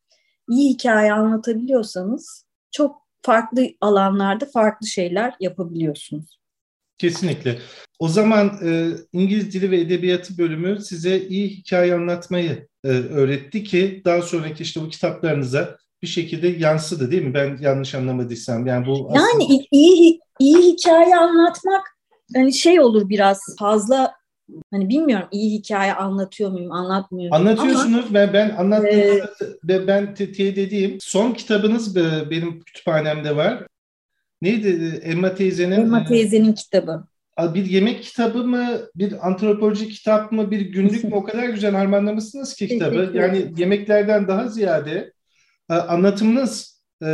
İyi 0.49 0.73
hikaye 0.73 1.13
anlatabiliyorsanız 1.13 2.45
çok 2.71 3.01
farklı 3.21 3.67
alanlarda 3.81 4.45
farklı 4.45 4.87
şeyler 4.87 5.33
yapabiliyorsunuz. 5.39 6.38
Kesinlikle. 6.99 7.59
O 7.99 8.07
zaman 8.07 8.59
e, 8.63 8.87
İngiliz 9.13 9.53
Dili 9.53 9.71
ve 9.71 9.79
Edebiyatı 9.79 10.37
bölümü 10.37 10.81
size 10.81 11.19
iyi 11.19 11.49
hikaye 11.49 11.93
anlatmayı 11.93 12.67
e, 12.83 12.87
öğretti 12.87 13.63
ki 13.63 14.01
daha 14.05 14.21
sonraki 14.21 14.63
işte 14.63 14.81
bu 14.81 14.89
kitaplarınıza 14.89 15.77
bir 16.01 16.07
şekilde 16.07 16.47
yansıdı 16.47 17.11
değil 17.11 17.23
mi? 17.23 17.33
Ben 17.33 17.57
yanlış 17.61 17.95
anlamadıysam. 17.95 18.67
Yani 18.67 18.85
bu 18.85 19.11
Yani 19.15 19.27
aslında... 19.27 19.63
iyi 19.71 20.19
iyi 20.39 20.57
hikaye 20.57 21.15
anlatmak 21.15 21.97
hani 22.35 22.53
şey 22.53 22.79
olur 22.79 23.09
biraz 23.09 23.39
fazla 23.59 24.13
hani 24.71 24.89
bilmiyorum 24.89 25.27
iyi 25.31 25.59
hikaye 25.59 25.93
anlatıyor 25.93 26.51
muyum, 26.51 26.71
anlatmıyor 26.71 27.31
muyum? 27.31 27.47
Anlatıyorsunuz. 27.47 28.05
Ama, 28.05 28.13
ben 28.13 28.33
ben 28.33 28.49
anlattığımda 28.49 29.73
e, 29.73 29.87
ben 29.87 30.13
teyit 30.13 30.57
edeyim. 30.57 30.97
Son 31.01 31.31
kitabınız 31.31 31.95
benim 32.31 32.59
kütüphanemde 32.59 33.35
var. 33.35 33.67
Neydi? 34.41 34.99
Emma 35.03 35.35
teyzenin 35.35 35.71
Emma 35.71 36.05
teyzenin 36.05 36.53
kitabı 36.53 37.03
bir 37.47 37.65
yemek 37.65 38.03
kitabı 38.03 38.43
mı, 38.43 38.67
bir 38.95 39.27
antropoloji 39.27 39.89
kitap 39.89 40.31
mı, 40.31 40.51
bir 40.51 40.61
günlük 40.61 41.03
mü 41.03 41.09
o 41.13 41.23
kadar 41.23 41.49
güzel 41.49 41.75
harmanlamışsınız 41.75 42.53
ki 42.53 42.67
kitabı. 42.67 43.11
Yani 43.13 43.53
yemeklerden 43.57 44.27
daha 44.27 44.47
ziyade 44.47 45.13
e, 45.69 45.73
anlatımınız 45.73 46.81
e, 47.03 47.07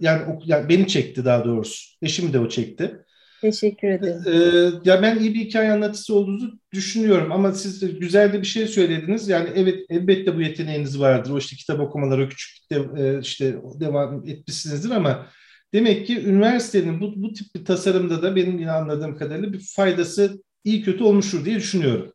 yani, 0.00 0.22
yani 0.44 0.68
beni 0.68 0.86
çekti 0.86 1.24
daha 1.24 1.44
doğrusu. 1.44 1.96
Eşim 2.02 2.32
de 2.32 2.38
o 2.38 2.48
çekti. 2.48 2.98
Teşekkür 3.40 3.88
ederim. 3.88 4.22
Ee, 4.26 4.90
ya 4.90 5.02
ben 5.02 5.18
iyi 5.18 5.34
bir 5.34 5.40
hikaye 5.40 5.72
anlatısı 5.72 6.14
olduğunuzu 6.14 6.58
düşünüyorum 6.72 7.32
ama 7.32 7.52
siz 7.52 7.98
güzel 7.98 8.32
de 8.32 8.40
bir 8.40 8.46
şey 8.46 8.66
söylediniz. 8.66 9.28
Yani 9.28 9.48
evet 9.54 9.78
elbette 9.90 10.36
bu 10.36 10.42
yeteneğiniz 10.42 11.00
vardır. 11.00 11.30
O 11.30 11.38
işte 11.38 11.56
kitap 11.56 11.80
okumaları 11.80 12.28
küçük 12.28 12.70
de, 12.70 13.18
işte 13.22 13.54
devam 13.80 14.28
etmişsinizdir 14.28 14.90
ama 14.90 15.26
Demek 15.72 16.06
ki 16.06 16.24
üniversitenin 16.24 17.00
bu, 17.00 17.22
bu 17.22 17.32
tip 17.32 17.54
bir 17.54 17.64
tasarımda 17.64 18.22
da 18.22 18.36
benim 18.36 18.58
yine 18.58 18.72
anladığım 18.72 19.16
kadarıyla 19.16 19.52
bir 19.52 19.60
faydası 19.60 20.42
iyi 20.64 20.82
kötü 20.82 21.04
olmuştur 21.04 21.44
diye 21.44 21.56
düşünüyorum. 21.56 22.12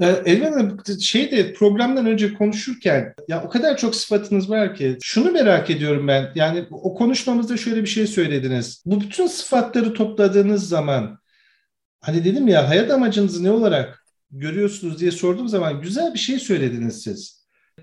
Ee, 0.00 0.06
Elvan 0.06 0.52
Hanım 0.52 1.00
şey 1.00 1.30
de 1.30 1.52
programdan 1.52 2.06
önce 2.06 2.34
konuşurken 2.34 3.14
ya 3.28 3.42
o 3.42 3.48
kadar 3.48 3.76
çok 3.76 3.96
sıfatınız 3.96 4.50
var 4.50 4.74
ki 4.74 4.98
şunu 5.02 5.32
merak 5.32 5.70
ediyorum 5.70 6.08
ben 6.08 6.32
yani 6.34 6.66
o 6.70 6.94
konuşmamızda 6.94 7.56
şöyle 7.56 7.82
bir 7.82 7.88
şey 7.88 8.06
söylediniz. 8.06 8.82
Bu 8.86 9.00
bütün 9.00 9.26
sıfatları 9.26 9.94
topladığınız 9.94 10.68
zaman 10.68 11.18
hani 12.00 12.24
dedim 12.24 12.48
ya 12.48 12.68
hayat 12.68 12.90
amacınızı 12.90 13.44
ne 13.44 13.50
olarak 13.50 14.04
görüyorsunuz 14.30 15.00
diye 15.00 15.10
sorduğum 15.10 15.48
zaman 15.48 15.82
güzel 15.82 16.14
bir 16.14 16.18
şey 16.18 16.38
söylediniz 16.38 17.02
siz. 17.02 17.37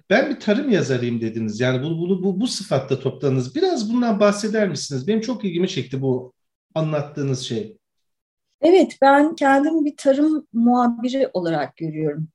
Ben 0.09 0.29
bir 0.29 0.39
tarım 0.39 0.69
yazarıyım 0.69 1.21
dediniz. 1.21 1.59
Yani 1.59 1.83
bunu, 1.83 1.97
bunu 1.97 2.23
bu, 2.23 2.39
bu 2.39 2.47
sıfatta 2.47 2.99
topladınız. 2.99 3.55
Biraz 3.55 3.93
bundan 3.93 4.19
bahseder 4.19 4.69
misiniz? 4.69 5.07
Benim 5.07 5.21
çok 5.21 5.45
ilgimi 5.45 5.67
çekti 5.67 6.01
bu 6.01 6.33
anlattığınız 6.75 7.41
şey. 7.41 7.77
Evet, 8.61 8.97
ben 9.01 9.35
kendimi 9.35 9.85
bir 9.85 9.97
tarım 9.97 10.47
muhabiri 10.53 11.29
olarak 11.33 11.77
görüyorum. 11.77 12.27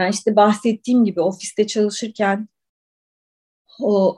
Yani 0.00 0.10
işte 0.10 0.36
bahsettiğim 0.36 1.04
gibi 1.04 1.20
ofiste 1.20 1.66
çalışırken 1.66 2.48
o 3.80 4.16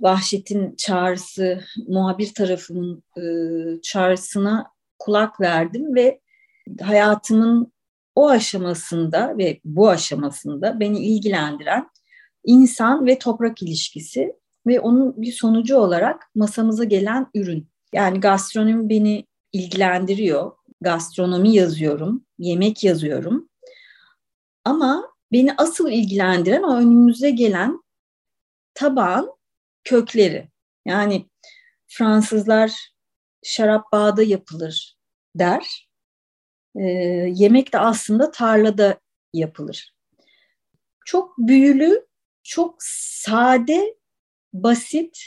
vahşetin 0.00 0.76
çağrısı, 0.76 1.60
muhabir 1.88 2.34
tarafının 2.34 3.02
e, 3.16 3.22
çağrısına 3.82 4.72
kulak 4.98 5.40
verdim 5.40 5.94
ve 5.94 6.20
hayatımın 6.80 7.72
o 8.14 8.28
aşamasında 8.28 9.38
ve 9.38 9.60
bu 9.64 9.88
aşamasında 9.88 10.80
beni 10.80 10.98
ilgilendiren 10.98 11.90
insan 12.44 13.06
ve 13.06 13.18
toprak 13.18 13.62
ilişkisi 13.62 14.36
ve 14.66 14.80
onun 14.80 15.22
bir 15.22 15.32
sonucu 15.32 15.76
olarak 15.76 16.30
masamıza 16.34 16.84
gelen 16.84 17.26
ürün. 17.34 17.68
Yani 17.92 18.20
gastronomi 18.20 18.88
beni 18.88 19.26
ilgilendiriyor. 19.52 20.52
Gastronomi 20.80 21.54
yazıyorum, 21.54 22.26
yemek 22.38 22.84
yazıyorum. 22.84 23.48
Ama 24.64 25.14
beni 25.32 25.54
asıl 25.56 25.90
ilgilendiren 25.90 26.62
o 26.62 26.76
önümüze 26.76 27.30
gelen 27.30 27.82
tabağın 28.74 29.32
kökleri. 29.84 30.48
Yani 30.86 31.26
Fransızlar 31.88 32.90
şarap 33.42 33.92
bağda 33.92 34.22
yapılır 34.22 34.96
der. 35.34 35.88
E, 36.76 36.82
yemek 37.34 37.72
de 37.72 37.78
aslında 37.78 38.30
tarlada 38.30 39.00
yapılır. 39.32 39.94
Çok 41.04 41.38
büyülü 41.38 42.06
çok 42.50 42.74
sade, 42.82 43.94
basit, 44.52 45.18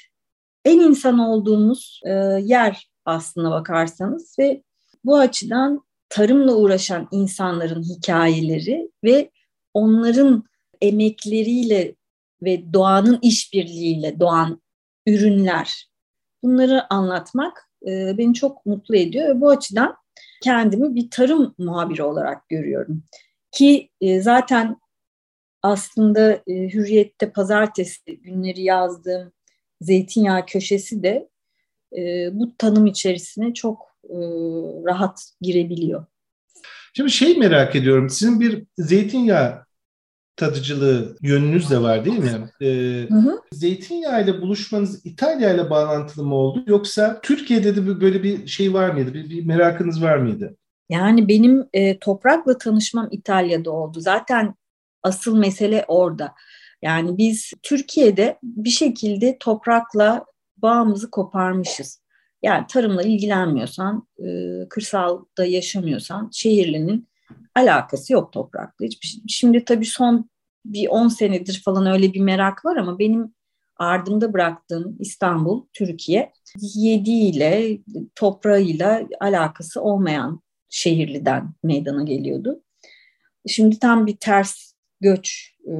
en 0.65 0.79
insan 0.79 1.19
olduğumuz 1.19 2.01
e, 2.05 2.11
yer 2.41 2.89
aslına 3.05 3.51
bakarsanız 3.51 4.35
ve 4.39 4.63
bu 5.05 5.17
açıdan 5.17 5.83
tarımla 6.09 6.55
uğraşan 6.55 7.07
insanların 7.11 7.83
hikayeleri 7.83 8.91
ve 9.03 9.31
onların 9.73 10.43
emekleriyle 10.81 11.95
ve 12.41 12.73
doğanın 12.73 13.19
işbirliğiyle 13.21 14.19
doğan 14.19 14.61
ürünler 15.07 15.89
bunları 16.43 16.93
anlatmak 16.93 17.69
e, 17.87 18.17
beni 18.17 18.33
çok 18.33 18.65
mutlu 18.65 18.95
ediyor 18.95 19.35
ve 19.35 19.41
bu 19.41 19.49
açıdan 19.49 19.95
kendimi 20.41 20.95
bir 20.95 21.09
tarım 21.09 21.55
muhabiri 21.57 22.03
olarak 22.03 22.49
görüyorum. 22.49 23.03
Ki 23.51 23.89
e, 24.01 24.21
zaten 24.21 24.82
aslında 25.63 26.33
e, 26.47 26.53
Hürriyet'te 26.73 27.31
pazartesi 27.31 28.21
günleri 28.21 28.61
yazdığım 28.61 29.31
zeytinyağı 29.81 30.45
köşesi 30.45 31.03
de 31.03 31.29
e, 31.97 32.29
bu 32.33 32.57
tanım 32.57 32.85
içerisine 32.85 33.53
çok 33.53 33.81
e, 34.03 34.17
rahat 34.85 35.31
girebiliyor. 35.41 36.05
Şimdi 36.93 37.11
şey 37.11 37.37
merak 37.37 37.75
ediyorum. 37.75 38.09
Sizin 38.09 38.39
bir 38.39 38.63
zeytinyağı 38.77 39.65
tadıcılığı 40.35 41.17
yönünüz 41.21 41.69
de 41.71 41.81
var 41.81 42.05
değil 42.05 42.19
mi? 42.19 42.49
Ee, 42.61 43.07
hı 43.09 43.15
hı. 43.15 43.39
Zeytinyağı 43.51 44.23
ile 44.23 44.41
buluşmanız 44.41 45.05
İtalya 45.05 45.53
ile 45.53 45.69
bağlantılı 45.69 46.25
mı 46.25 46.35
oldu? 46.35 46.63
Yoksa 46.67 47.19
Türkiye'de 47.23 47.75
de 47.75 48.01
böyle 48.01 48.23
bir 48.23 48.47
şey 48.47 48.73
var 48.73 48.89
mıydı? 48.89 49.13
Bir, 49.13 49.29
bir 49.29 49.45
merakınız 49.45 50.03
var 50.03 50.17
mıydı? 50.17 50.57
Yani 50.89 51.27
benim 51.27 51.67
e, 51.73 51.99
toprakla 51.99 52.57
tanışmam 52.57 53.07
İtalya'da 53.11 53.71
oldu. 53.71 53.99
Zaten 53.99 54.55
asıl 55.03 55.37
mesele 55.37 55.85
orada. 55.87 56.33
Yani 56.81 57.17
biz 57.17 57.51
Türkiye'de 57.63 58.39
bir 58.43 58.69
şekilde 58.69 59.37
toprakla 59.39 60.25
bağımızı 60.57 61.11
koparmışız. 61.11 62.03
Yani 62.43 62.65
tarımla 62.67 63.03
ilgilenmiyorsan, 63.03 64.07
e, 64.19 64.25
kırsalda 64.69 65.45
yaşamıyorsan 65.45 66.29
şehirlinin 66.33 67.07
alakası 67.55 68.13
yok 68.13 68.33
toprakla. 68.33 68.85
Hiçbir 68.85 69.07
şey. 69.07 69.21
Şimdi 69.27 69.65
tabii 69.65 69.85
son 69.85 70.29
bir 70.65 70.87
10 70.87 71.07
senedir 71.07 71.61
falan 71.65 71.85
öyle 71.85 72.13
bir 72.13 72.19
merak 72.19 72.65
var 72.65 72.77
ama 72.77 72.99
benim 72.99 73.33
ardımda 73.77 74.33
bıraktığım 74.33 74.97
İstanbul, 74.99 75.65
Türkiye 75.73 76.31
yediğiyle, 76.75 77.77
toprağıyla 78.15 79.07
alakası 79.19 79.81
olmayan 79.81 80.41
şehirliden 80.69 81.53
meydana 81.63 82.03
geliyordu. 82.03 82.63
Şimdi 83.47 83.79
tam 83.79 84.07
bir 84.07 84.17
ters 84.17 84.72
göç 85.03 85.55
e, 85.67 85.71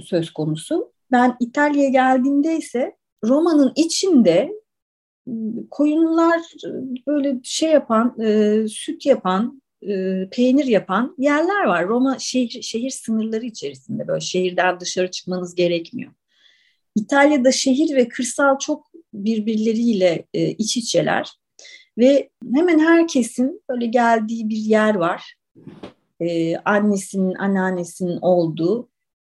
söz 0.00 0.30
konusu. 0.30 0.92
Ben 1.12 1.36
İtalya'ya 1.40 1.88
geldiğimde 1.88 2.56
ise 2.56 2.96
Roma'nın 3.24 3.72
içinde 3.76 4.52
koyunlar 5.70 6.40
böyle 7.06 7.40
şey 7.42 7.70
yapan, 7.70 8.20
e, 8.20 8.58
süt 8.68 9.06
yapan, 9.06 9.62
e, 9.82 10.28
peynir 10.30 10.64
yapan 10.64 11.14
yerler 11.18 11.64
var. 11.64 11.88
Roma 11.88 12.18
şehir, 12.18 12.62
şehir 12.62 12.90
sınırları 12.90 13.46
içerisinde 13.46 14.08
böyle 14.08 14.20
şehirden 14.20 14.80
dışarı 14.80 15.10
çıkmanız 15.10 15.54
gerekmiyor. 15.54 16.12
İtalya'da 16.94 17.52
şehir 17.52 17.96
ve 17.96 18.08
kırsal 18.08 18.58
çok 18.58 18.90
birbirleriyle 19.14 20.26
e, 20.34 20.50
iç 20.50 20.76
içeler 20.76 21.30
ve 21.98 22.30
hemen 22.54 22.78
herkesin 22.78 23.62
böyle 23.70 23.86
geldiği 23.86 24.48
bir 24.48 24.56
yer 24.56 24.94
var. 24.94 25.34
E, 26.22 26.56
annesinin, 26.56 27.34
anneannesinin 27.34 28.18
olduğu 28.20 28.88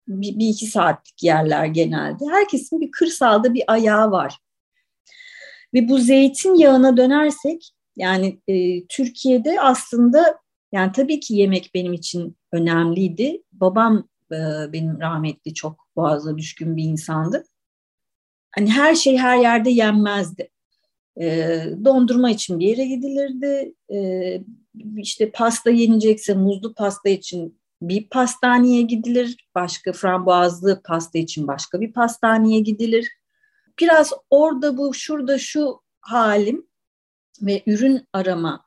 bir, 0.08 0.39
bir 0.39 0.48
iki 0.48 0.65
saatlik 0.65 1.24
yerler 1.24 1.65
genelde. 1.65 2.25
Herkesin 2.31 2.81
bir 2.81 2.91
kırsalda 2.91 3.53
bir 3.53 3.63
ayağı 3.67 4.12
var. 4.12 4.38
Ve 5.74 5.89
bu 5.89 5.98
zeytin 5.98 6.55
yağına 6.55 6.98
dönersek 6.98 7.72
yani 7.96 8.39
e, 8.48 8.86
Türkiye'de 8.88 9.62
aslında 9.62 10.39
yani 10.72 10.91
tabii 10.91 11.19
ki 11.19 11.36
yemek 11.36 11.72
benim 11.74 11.93
için 11.93 12.38
önemliydi. 12.51 13.43
Babam 13.51 14.08
e, 14.31 14.38
benim 14.74 15.00
rahmetli 15.00 15.53
çok 15.53 15.88
boğaza 15.96 16.38
düşkün 16.38 16.77
bir 16.77 16.84
insandı. 16.84 17.43
Hani 18.51 18.72
her 18.72 18.96
şey 18.96 19.17
her 19.17 19.38
yerde 19.38 19.69
yenmezdi. 19.69 20.50
E, 21.22 21.60
dondurma 21.86 22.31
için 22.31 22.60
bir 22.60 22.67
yere 22.67 22.86
gidilirdi. 22.86 23.74
E, 23.93 23.98
işte 24.98 25.31
pasta 25.31 25.69
yenecekse 25.69 26.33
muzlu 26.33 26.74
pasta 26.74 27.09
için 27.09 27.59
bir 27.81 28.09
pastaneye 28.09 28.81
gidilir. 28.81 29.48
Başka 29.55 29.93
frambuazlı 29.93 30.81
pasta 30.86 31.19
için 31.19 31.48
başka 31.48 31.81
bir 31.81 31.93
pastaneye 31.93 32.59
gidilir. 32.59 33.09
Biraz 33.79 34.13
orada 34.29 34.77
bu 34.77 34.93
şurada 34.93 35.38
şu 35.38 35.81
halim 36.01 36.67
ve 37.41 37.63
ürün 37.65 38.07
arama 38.13 38.65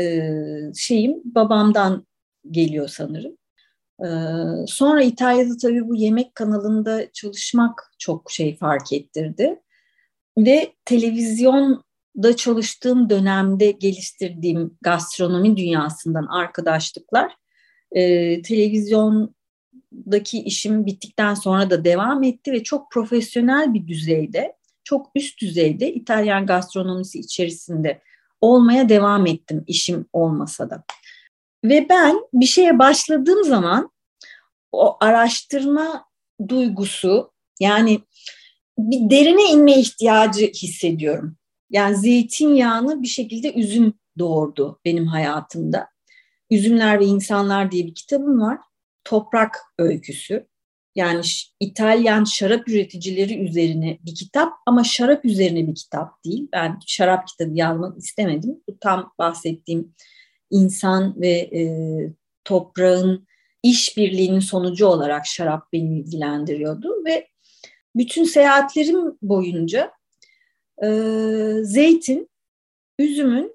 e, 0.00 0.30
şeyim 0.76 1.22
babamdan 1.24 2.06
geliyor 2.50 2.88
sanırım. 2.88 3.36
E, 4.00 4.08
sonra 4.66 5.02
İtalya'da 5.02 5.56
tabii 5.56 5.88
bu 5.88 5.94
yemek 5.96 6.34
kanalında 6.34 7.12
çalışmak 7.12 7.92
çok 7.98 8.30
şey 8.30 8.56
fark 8.56 8.92
ettirdi. 8.92 9.60
Ve 10.38 10.72
televizyonda 12.14 12.36
çalıştığım 12.36 13.10
dönemde 13.10 13.70
geliştirdiğim 13.70 14.78
gastronomi 14.82 15.56
dünyasından 15.56 16.26
arkadaşlıklar 16.26 17.36
e, 17.92 18.42
televizyondaki 18.42 20.42
işim 20.44 20.86
bittikten 20.86 21.34
sonra 21.34 21.70
da 21.70 21.84
devam 21.84 22.22
etti 22.22 22.52
ve 22.52 22.62
çok 22.62 22.90
profesyonel 22.90 23.74
bir 23.74 23.86
düzeyde, 23.86 24.56
çok 24.84 25.10
üst 25.14 25.40
düzeyde 25.40 25.92
İtalyan 25.92 26.46
gastronomisi 26.46 27.18
içerisinde 27.18 28.00
olmaya 28.40 28.88
devam 28.88 29.26
ettim 29.26 29.64
işim 29.66 30.06
olmasa 30.12 30.70
da. 30.70 30.84
Ve 31.64 31.86
ben 31.88 32.16
bir 32.32 32.46
şeye 32.46 32.78
başladığım 32.78 33.44
zaman 33.44 33.90
o 34.72 34.96
araştırma 35.00 36.04
duygusu 36.48 37.32
yani 37.60 38.00
bir 38.78 39.10
derine 39.10 39.50
inme 39.50 39.80
ihtiyacı 39.80 40.46
hissediyorum. 40.46 41.36
Yani 41.70 41.96
zeytinyağını 41.96 43.02
bir 43.02 43.08
şekilde 43.08 43.54
üzüm 43.54 43.94
doğurdu 44.18 44.80
benim 44.84 45.06
hayatımda. 45.06 45.88
Üzümler 46.50 47.00
ve 47.00 47.04
İnsanlar 47.04 47.70
diye 47.70 47.86
bir 47.86 47.94
kitabım 47.94 48.40
var. 48.40 48.58
Toprak 49.04 49.56
öyküsü. 49.78 50.46
Yani 50.94 51.20
İtalyan 51.60 52.24
şarap 52.24 52.68
üreticileri 52.68 53.38
üzerine 53.38 53.98
bir 54.02 54.14
kitap 54.14 54.52
ama 54.66 54.84
şarap 54.84 55.24
üzerine 55.24 55.66
bir 55.66 55.74
kitap 55.74 56.24
değil. 56.24 56.48
Ben 56.52 56.78
şarap 56.86 57.28
kitabı 57.28 57.54
yazmak 57.54 57.98
istemedim. 57.98 58.62
Bu 58.68 58.78
tam 58.78 59.12
bahsettiğim 59.18 59.94
insan 60.50 61.20
ve 61.20 61.30
e, 61.30 61.62
toprağın 62.44 63.26
işbirliğinin 63.62 64.40
sonucu 64.40 64.86
olarak 64.86 65.26
şarap 65.26 65.72
beni 65.72 65.98
ilgilendiriyordu 65.98 67.04
ve 67.06 67.28
bütün 67.96 68.24
seyahatlerim 68.24 69.18
boyunca 69.22 69.92
e, 70.82 70.88
zeytin, 71.62 72.30
üzümün 72.98 73.54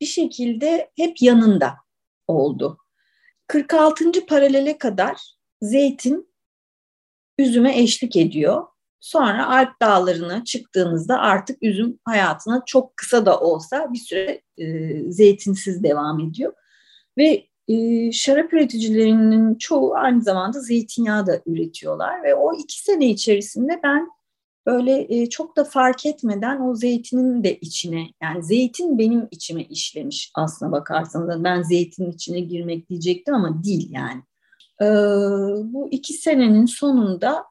bir 0.00 0.06
şekilde 0.06 0.90
hep 0.96 1.22
yanında 1.22 1.74
oldu. 2.28 2.78
46. 3.46 4.26
paralele 4.26 4.78
kadar 4.78 5.16
zeytin 5.62 6.30
üzüme 7.38 7.78
eşlik 7.78 8.16
ediyor. 8.16 8.66
Sonra 9.00 9.48
Alp 9.48 9.80
dağlarına 9.82 10.44
çıktığınızda 10.44 11.18
artık 11.18 11.62
üzüm 11.62 11.98
hayatına 12.04 12.62
çok 12.66 12.96
kısa 12.96 13.26
da 13.26 13.40
olsa 13.40 13.92
bir 13.92 13.98
süre 13.98 14.42
e, 14.58 14.64
zeytinsiz 15.12 15.82
devam 15.82 16.20
ediyor. 16.20 16.52
Ve 17.18 17.46
e, 17.68 18.12
şarap 18.12 18.52
üreticilerinin 18.52 19.54
çoğu 19.54 19.94
aynı 19.94 20.22
zamanda 20.22 20.60
zeytinyağı 20.60 21.26
da 21.26 21.40
üretiyorlar. 21.46 22.22
Ve 22.22 22.34
o 22.34 22.54
iki 22.54 22.82
sene 22.82 23.06
içerisinde 23.06 23.80
ben 23.82 24.08
böyle 24.66 25.06
e, 25.08 25.28
çok 25.28 25.56
da 25.56 25.64
fark 25.64 26.06
etmeden 26.06 26.60
o 26.60 26.74
zeytinin 26.74 27.44
de 27.44 27.58
içine 27.58 28.06
yani 28.22 28.42
zeytin 28.44 28.98
benim 28.98 29.28
içime 29.30 29.62
işlemiş 29.62 30.32
aslına 30.34 30.72
bakarsanız. 30.72 31.44
Ben 31.44 31.62
zeytinin 31.62 32.12
içine 32.12 32.40
girmek 32.40 32.88
diyecektim 32.90 33.34
ama 33.34 33.64
değil 33.64 33.90
yani. 33.90 34.22
E, 34.82 34.86
bu 35.72 35.88
iki 35.90 36.12
senenin 36.12 36.66
sonunda 36.66 37.44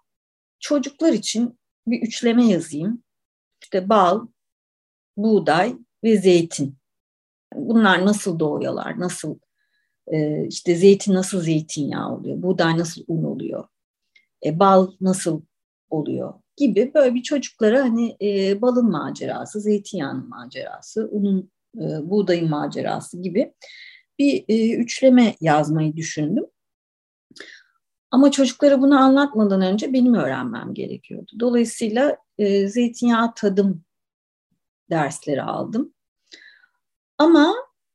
çocuklar 0.60 1.14
için 1.14 1.60
bir 1.88 2.02
üçleme 2.02 2.48
yazayım. 2.48 3.04
İşte 3.62 3.90
bal, 3.90 4.28
buğday 5.18 5.76
ve 6.04 6.18
zeytin. 6.18 6.78
Bunlar 7.56 8.06
nasıl 8.06 8.40
doğuyorlar, 8.40 9.00
nasıl 9.00 9.40
e, 10.08 10.48
işte 10.48 10.76
zeytin 10.76 11.14
nasıl 11.14 11.42
zeytinyağı 11.42 12.16
oluyor, 12.16 12.44
buğday 12.44 12.78
nasıl 12.78 13.04
un 13.08 13.24
oluyor, 13.24 13.68
e, 14.46 14.60
bal 14.60 14.92
nasıl 15.02 15.42
oluyor 15.90 16.34
gibi 16.60 16.92
böyle 16.94 17.16
bir 17.16 17.24
çocuklara 17.24 17.82
hani 17.82 18.18
e, 18.22 18.62
balın 18.62 18.92
macerası, 18.92 19.62
zeytinyağının 19.62 20.30
macerası, 20.30 21.10
unun, 21.12 21.52
e, 21.78 22.10
buğdayın 22.10 22.50
macerası 22.50 23.22
gibi 23.22 23.54
bir 24.20 24.46
e, 24.48 24.76
üçleme 24.76 25.36
yazmayı 25.42 25.96
düşündüm. 25.96 26.46
Ama 28.12 28.32
çocuklara 28.32 28.82
bunu 28.82 29.00
anlatmadan 29.00 29.62
önce 29.62 29.94
benim 29.94 30.14
öğrenmem 30.14 30.74
gerekiyordu. 30.74 31.32
Dolayısıyla 31.40 32.18
e, 32.38 32.68
zeytinyağı 32.68 33.34
tadım 33.36 33.84
dersleri 34.90 35.44
aldım. 35.44 35.94
Ama 37.18 37.54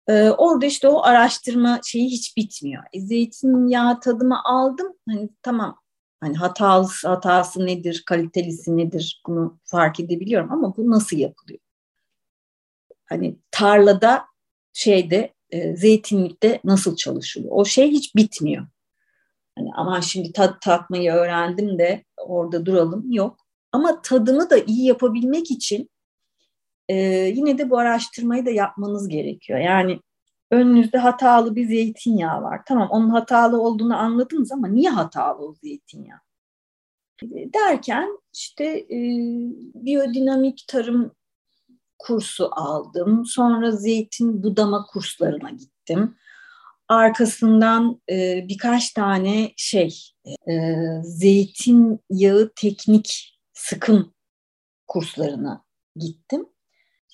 e, 0.09 0.31
orada 0.31 0.67
işte 0.67 0.89
o 0.89 1.03
araştırma 1.03 1.81
şeyi 1.85 2.11
hiç 2.11 2.37
bitmiyor. 2.37 2.83
E, 2.93 3.01
zeytinyağı 3.01 4.01
tadımı 4.01 4.45
aldım. 4.45 4.97
Hani 5.09 5.29
tamam 5.43 5.84
Hani 6.25 6.37
hatalısı, 6.37 7.09
hatası 7.09 7.67
nedir, 7.67 8.03
kalitelisi 8.07 8.77
nedir 8.77 9.23
bunu 9.27 9.59
fark 9.65 10.01
edebiliyorum 10.01 10.53
ama 10.53 10.77
bu 10.77 10.91
nasıl 10.91 11.17
yapılıyor? 11.17 11.61
Hani 13.05 13.37
tarlada 13.51 14.25
şeyde 14.73 15.35
e, 15.51 15.77
zeytinlikte 15.77 16.61
nasıl 16.65 16.97
çalışılıyor? 16.97 17.53
O 17.55 17.65
şey 17.65 17.91
hiç 17.91 18.17
bitmiyor. 18.17 18.67
Hani 19.59 19.71
aman 19.75 20.01
şimdi 20.01 20.33
tat 20.33 20.63
tatmayı 20.63 21.13
öğrendim 21.13 21.79
de 21.79 22.05
orada 22.17 22.67
duralım 22.67 23.13
yok. 23.13 23.37
Ama 23.73 24.03
tadımı 24.03 24.51
da 24.51 24.59
iyi 24.59 24.87
yapabilmek 24.87 25.51
için 25.51 25.91
e, 26.89 26.95
yine 27.35 27.59
de 27.59 27.71
bu 27.71 27.79
araştırmayı 27.79 28.47
da 28.47 28.51
yapmanız 28.51 29.09
gerekiyor. 29.09 29.59
Yani 29.59 30.01
önünüzde 30.51 30.99
hatalı 30.99 31.57
bir 31.57 31.69
zeytinyağı 31.69 32.43
var. 32.43 32.63
Tamam 32.67 32.89
onun 32.91 33.11
hatalı 33.11 33.63
olduğunu 33.63 33.97
anladınız 33.97 34.53
ama 34.53 34.69
niye 34.69 34.91
hatalı 34.91 35.47
o 35.47 35.55
zeytinyağı? 35.55 36.19
Derken 37.55 38.19
işte 38.33 38.65
e, 38.65 38.99
biyodinamik 39.75 40.65
tarım 40.69 41.13
kursu 41.99 42.49
aldım. 42.53 43.27
Sonra 43.27 43.71
zeytin 43.71 44.43
budama 44.43 44.87
kurslarına 44.87 45.51
gittim. 45.51 46.17
Arkasından 46.89 48.01
e, 48.11 48.45
birkaç 48.49 48.93
tane 48.93 49.53
şey, 49.57 49.99
e, 50.49 50.75
zeytin 51.03 52.01
yağı 52.11 52.53
teknik 52.57 53.39
sıkım 53.53 54.15
kurslarına 54.87 55.65
gittim. 55.97 56.47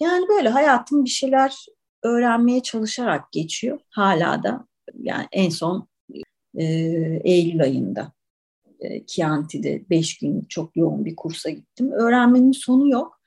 Yani 0.00 0.28
böyle 0.28 0.48
hayatım 0.48 1.04
bir 1.04 1.10
şeyler 1.10 1.66
öğrenmeye 2.02 2.62
çalışarak 2.62 3.32
geçiyor. 3.32 3.80
Hala 3.90 4.42
da 4.42 4.66
yani 4.98 5.26
en 5.32 5.50
son 5.50 5.88
e, 6.54 6.64
Eylül 7.24 7.62
ayında 7.62 8.12
e, 8.80 9.06
Chianti'de 9.06 9.84
beş 9.90 10.18
gün 10.18 10.40
çok 10.48 10.76
yoğun 10.76 11.04
bir 11.04 11.16
kursa 11.16 11.50
gittim. 11.50 11.92
Öğrenmenin 11.92 12.52
sonu 12.52 12.88
yok. 12.88 13.20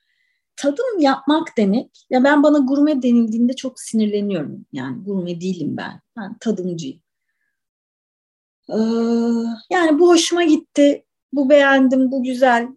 Tadım 0.56 1.00
yapmak 1.00 1.58
demek, 1.58 2.06
ya 2.10 2.24
ben 2.24 2.44
bana 2.44 2.58
gurme 2.58 3.02
denildiğinde 3.02 3.54
çok 3.54 3.80
sinirleniyorum. 3.80 4.66
Yani 4.74 5.04
gurme 5.04 5.42
değilim 5.42 5.78
ben, 5.78 6.02
ben 6.18 6.38
tadımcıyım. 6.38 7.00
Ee, 8.70 8.76
yani 9.70 10.00
bu 10.00 10.08
hoşuma 10.10 10.44
gitti, 10.44 11.06
bu 11.34 11.50
beğendim, 11.50 12.12
bu 12.12 12.24
güzel, 12.24 12.68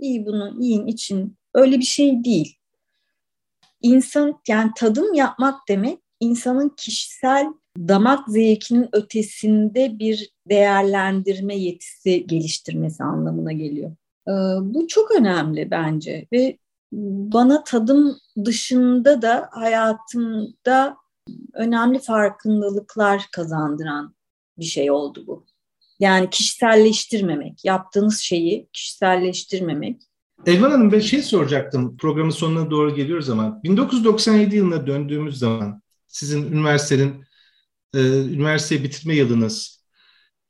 iyi 0.00 0.26
bunu 0.26 0.62
yiyin 0.62 0.86
için 0.86 1.36
öyle 1.54 1.78
bir 1.78 1.84
şey 1.84 2.24
değil. 2.24 2.56
İnsan 3.84 4.40
yani 4.48 4.70
tadım 4.76 5.14
yapmak 5.14 5.68
demek 5.68 5.98
insanın 6.20 6.68
kişisel 6.76 7.46
damak 7.78 8.28
zevkinin 8.28 8.88
ötesinde 8.92 9.98
bir 9.98 10.30
değerlendirme 10.48 11.56
yetisi 11.56 12.26
geliştirmesi 12.26 13.04
anlamına 13.04 13.52
geliyor. 13.52 13.90
Ee, 14.28 14.32
bu 14.74 14.88
çok 14.88 15.10
önemli 15.10 15.70
bence 15.70 16.26
ve 16.32 16.58
bana 17.32 17.64
tadım 17.64 18.16
dışında 18.44 19.22
da 19.22 19.48
hayatımda 19.52 20.96
önemli 21.52 21.98
farkındalıklar 21.98 23.26
kazandıran 23.32 24.14
bir 24.58 24.64
şey 24.64 24.90
oldu 24.90 25.24
bu. 25.26 25.46
Yani 26.00 26.30
kişiselleştirmemek, 26.30 27.64
yaptığınız 27.64 28.18
şeyi 28.18 28.68
kişiselleştirmemek. 28.72 30.02
Elvan 30.46 30.70
Hanım 30.70 30.92
ben 30.92 31.00
şey 31.00 31.22
soracaktım 31.22 31.96
programın 31.96 32.30
sonuna 32.30 32.70
doğru 32.70 32.94
geliyoruz 32.94 33.30
ama 33.30 33.62
1997 33.62 34.56
yılına 34.56 34.86
döndüğümüz 34.86 35.38
zaman 35.38 35.82
sizin 36.06 36.52
üniversitenin 36.52 37.24
e, 37.94 37.98
üniversite 38.22 38.84
bitirme 38.84 39.14
yılınız 39.14 39.84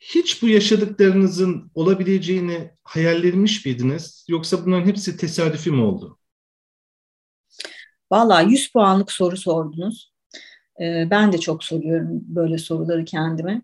hiç 0.04 0.42
bu 0.42 0.48
yaşadıklarınızın 0.48 1.70
olabileceğini 1.74 2.70
hayallenmiş 2.82 3.66
miydiniz? 3.66 4.24
Yoksa 4.28 4.66
bunların 4.66 4.86
hepsi 4.86 5.16
tesadüfi 5.16 5.70
mi 5.70 5.82
oldu? 5.82 6.18
Valla 8.10 8.40
100 8.40 8.72
puanlık 8.72 9.12
soru 9.12 9.36
sordunuz. 9.36 10.12
Ee, 10.80 11.08
ben 11.10 11.32
de 11.32 11.38
çok 11.38 11.64
soruyorum 11.64 12.08
böyle 12.10 12.58
soruları 12.58 13.04
kendime. 13.04 13.62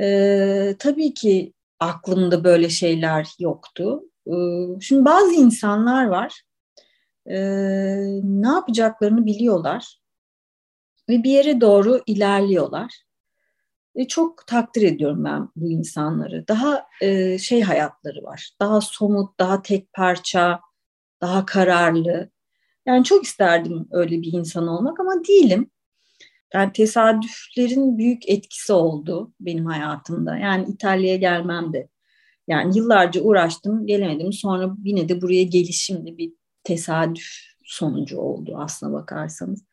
Ee, 0.00 0.76
tabii 0.78 1.14
ki 1.14 1.52
aklımda 1.80 2.44
böyle 2.44 2.68
şeyler 2.68 3.28
yoktu. 3.38 4.02
Şimdi 4.80 5.04
bazı 5.04 5.32
insanlar 5.32 6.04
var. 6.04 6.42
Ee, 7.26 7.36
ne 8.22 8.48
yapacaklarını 8.48 9.26
biliyorlar. 9.26 9.98
Ve 11.08 11.22
bir 11.22 11.30
yere 11.30 11.60
doğru 11.60 12.00
ilerliyorlar. 12.06 13.02
Ve 13.96 14.08
çok 14.08 14.46
takdir 14.46 14.82
ediyorum 14.82 15.24
ben 15.24 15.48
bu 15.56 15.70
insanları. 15.70 16.48
Daha 16.48 16.86
e, 17.00 17.38
şey 17.38 17.62
hayatları 17.62 18.22
var. 18.22 18.50
Daha 18.60 18.80
somut, 18.80 19.40
daha 19.40 19.62
tek 19.62 19.92
parça, 19.92 20.60
daha 21.20 21.46
kararlı. 21.46 22.30
Yani 22.86 23.04
çok 23.04 23.24
isterdim 23.24 23.88
öyle 23.90 24.22
bir 24.22 24.32
insan 24.32 24.68
olmak 24.68 25.00
ama 25.00 25.12
değilim. 25.28 25.70
Yani 26.54 26.72
tesadüflerin 26.72 27.98
büyük 27.98 28.28
etkisi 28.28 28.72
oldu 28.72 29.32
benim 29.40 29.66
hayatımda. 29.66 30.36
Yani 30.36 30.66
İtalya'ya 30.68 31.16
gelmem 31.16 31.72
de. 31.72 31.88
Yani 32.48 32.78
yıllarca 32.78 33.22
uğraştım, 33.22 33.86
gelemedim. 33.86 34.32
Sonra 34.32 34.70
yine 34.84 35.08
de 35.08 35.22
buraya 35.22 35.42
gelişim 35.42 36.06
de 36.06 36.16
bir 36.18 36.32
tesadüf 36.64 37.26
sonucu 37.64 38.18
oldu 38.18 38.56
aslına 38.58 38.92
bakarsanız. 38.92 39.64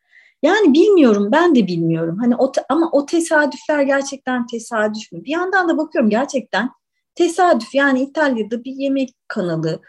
Yani 0.44 0.74
bilmiyorum, 0.74 1.30
ben 1.32 1.56
de 1.56 1.68
bilmiyorum. 1.68 2.18
Hani 2.22 2.36
o 2.36 2.52
ama 2.70 2.90
o 2.92 3.06
tesadüfler 3.06 3.82
gerçekten 3.82 4.48
tesadüf 4.48 5.12
mü? 5.12 5.24
Bir 5.24 5.32
yandan 5.32 5.70
da 5.70 5.78
bakıyorum 5.78 6.10
gerçekten 6.10 6.70
tesadüf. 7.16 7.76
Yani 7.76 8.02
İtalya'da 8.02 8.64
bir 8.64 8.72
yemek 8.72 9.10
kanalı 9.28 9.82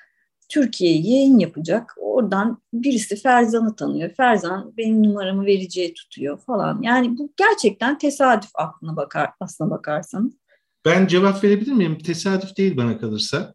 Türkiye'ye 0.48 1.16
yayın 1.16 1.38
yapacak. 1.38 1.94
Oradan 1.98 2.62
birisi 2.72 3.16
Ferzan'ı 3.16 3.76
tanıyor. 3.76 4.10
Ferzan 4.16 4.72
benim 4.76 5.02
numaramı 5.02 5.46
vereceği 5.46 5.94
tutuyor 5.94 6.38
falan. 6.38 6.82
Yani 6.82 7.18
bu 7.18 7.32
gerçekten 7.36 7.98
tesadüf 7.98 8.50
aklına 8.54 8.96
bakar, 8.96 9.30
aslına 9.40 9.70
bakarsanız. 9.70 10.41
Ben 10.84 11.06
cevap 11.06 11.44
verebilir 11.44 11.72
miyim? 11.72 11.98
Tesadüf 11.98 12.56
değil 12.56 12.76
bana 12.76 12.98
kalırsa. 12.98 13.54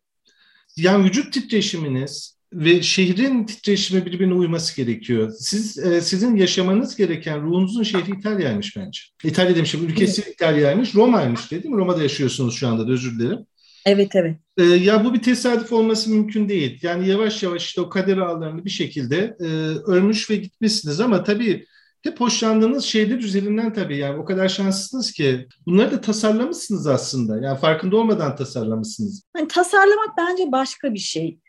Yani 0.78 1.06
vücut 1.06 1.34
titreşiminiz 1.34 2.38
ve 2.54 2.82
şehrin 2.82 3.46
titreşimi 3.46 4.06
birbirine 4.06 4.34
uyması 4.34 4.76
gerekiyor. 4.76 5.34
Siz 5.40 5.78
e, 5.78 6.02
sizin 6.02 6.36
yaşamanız 6.36 6.96
gereken 6.96 7.42
ruhunuzun 7.42 7.84
şehri 7.84 8.12
İtalya'ymış 8.20 8.78
bence. 8.78 9.02
İtalya 9.24 9.56
demişim, 9.56 9.86
ülkesi 9.86 10.22
evet. 10.22 10.34
İtalya'ymış, 10.34 10.96
Roma'ymış 10.96 11.52
değil 11.52 11.66
mi? 11.66 11.78
Roma'da 11.78 12.04
yaşıyorsunuz 12.04 12.56
şu 12.56 12.68
anda 12.68 12.88
da 12.88 12.92
özür 12.92 13.20
dilerim. 13.20 13.40
Evet 13.86 14.16
evet. 14.16 14.38
Ee, 14.58 14.63
ya 14.63 15.06
bu 15.06 15.13
bir 15.13 15.22
tesadüf 15.22 15.74
olması 15.74 16.10
mümkün 16.10 16.50
değil. 16.50 16.80
Yani 16.82 17.08
yavaş 17.08 17.44
yavaş 17.44 17.66
işte 17.66 17.82
o 17.82 17.90
kader 17.90 18.18
ağlarını 18.18 18.66
bir 18.66 18.70
şekilde 18.70 19.38
e, 19.40 19.46
örmüş 19.92 20.30
ve 20.30 20.36
gitmişsiniz 20.36 21.00
ama 21.00 21.24
tabii 21.24 21.66
hep 22.03 22.19
hoşlandığınız 22.19 22.86
şeyler 22.86 23.17
üzerinden 23.17 23.73
tabii 23.73 23.97
yani 23.97 24.19
o 24.19 24.25
kadar 24.25 24.49
şanslısınız 24.49 25.12
ki 25.12 25.47
bunları 25.65 25.91
da 25.91 26.01
tasarlamışsınız 26.01 26.88
aslında. 26.88 27.45
Yani 27.45 27.60
farkında 27.60 27.97
olmadan 27.97 28.36
tasarlamışsınız. 28.36 29.23
Yani 29.38 29.47
tasarlamak 29.47 30.17
bence 30.17 30.51
başka 30.51 30.93
bir 30.93 30.99
şey. 30.99 31.39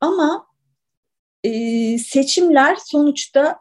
Ama 0.00 0.46
e, 1.44 1.50
seçimler 1.98 2.76
sonuçta 2.84 3.58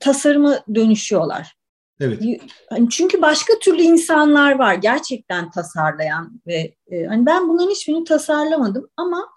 tasarıma 0.00 0.64
dönüşüyorlar. 0.74 1.56
Evet. 2.00 2.22
Hani 2.70 2.90
çünkü 2.90 3.22
başka 3.22 3.58
türlü 3.58 3.82
insanlar 3.82 4.58
var 4.58 4.74
gerçekten 4.74 5.50
tasarlayan 5.50 6.40
ve 6.46 6.74
e, 6.90 7.04
hani 7.04 7.26
ben 7.26 7.48
bunların 7.48 7.70
hiçbirini 7.70 8.04
tasarlamadım 8.04 8.90
ama 8.96 9.28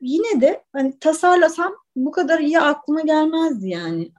yine 0.00 0.40
de 0.40 0.64
hani 0.72 0.98
tasarlasam 0.98 1.74
bu 1.96 2.10
kadar 2.10 2.40
iyi 2.40 2.60
aklıma 2.60 3.00
gelmezdi 3.00 3.68
yani. 3.68 4.12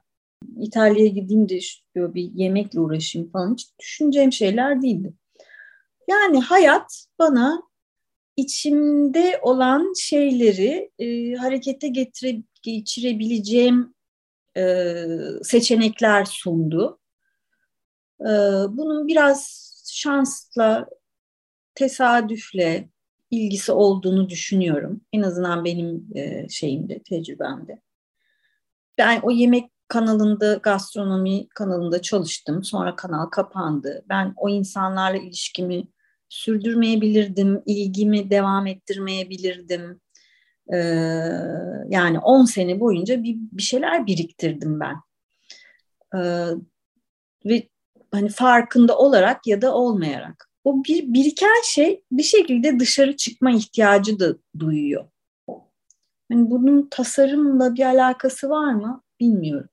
İtalya'ya 0.60 1.08
gideyim 1.08 1.48
de 1.48 1.56
işte 1.56 1.84
bir 2.14 2.30
yemekle 2.34 2.80
uğraşayım 2.80 3.30
falan 3.30 3.52
hiç 3.52 3.78
düşüneceğim 3.80 4.32
şeyler 4.32 4.82
değildi. 4.82 5.12
Yani 6.08 6.40
hayat 6.40 7.06
bana 7.18 7.62
içimde 8.36 9.40
olan 9.42 9.92
şeyleri 9.98 10.90
e, 10.98 11.34
harekete 11.34 11.88
getire, 11.88 12.42
geçirebileceğim 12.62 13.94
e, 14.56 14.94
seçenekler 15.42 16.24
sundu. 16.24 17.00
E, 18.20 18.30
bunun 18.68 19.08
biraz 19.08 19.64
şansla, 19.92 20.88
tesadüfle 21.74 22.88
ilgisi 23.30 23.72
olduğunu 23.72 24.28
düşünüyorum. 24.28 25.00
En 25.12 25.22
azından 25.22 25.64
benim 25.64 26.08
e, 26.14 26.48
şeyimde, 26.48 27.02
tecrübemde. 27.02 27.80
Ben 28.98 29.20
o 29.22 29.30
yemek 29.30 29.73
kanalında, 29.88 30.54
gastronomi 30.54 31.48
kanalında 31.48 32.02
çalıştım. 32.02 32.64
Sonra 32.64 32.96
kanal 32.96 33.26
kapandı. 33.26 34.04
Ben 34.08 34.32
o 34.36 34.48
insanlarla 34.48 35.18
ilişkimi 35.18 35.84
sürdürmeyebilirdim, 36.28 37.62
ilgimi 37.66 38.30
devam 38.30 38.66
ettirmeyebilirdim. 38.66 40.00
Ee, 40.72 40.76
yani 41.88 42.18
10 42.18 42.44
sene 42.44 42.80
boyunca 42.80 43.22
bir, 43.22 43.36
bir 43.52 43.62
şeyler 43.62 44.06
biriktirdim 44.06 44.80
ben. 44.80 44.96
Ee, 46.16 46.48
ve 47.44 47.68
hani 48.12 48.28
farkında 48.28 48.98
olarak 48.98 49.46
ya 49.46 49.62
da 49.62 49.74
olmayarak. 49.74 50.50
O 50.64 50.84
bir 50.84 51.12
biriken 51.14 51.62
şey 51.64 52.02
bir 52.12 52.22
şekilde 52.22 52.80
dışarı 52.80 53.16
çıkma 53.16 53.50
ihtiyacı 53.50 54.20
da 54.20 54.36
duyuyor. 54.58 55.04
Hani 56.32 56.50
bunun 56.50 56.88
tasarımla 56.90 57.74
bir 57.74 57.84
alakası 57.84 58.50
var 58.50 58.74
mı 58.74 59.02
bilmiyorum. 59.20 59.68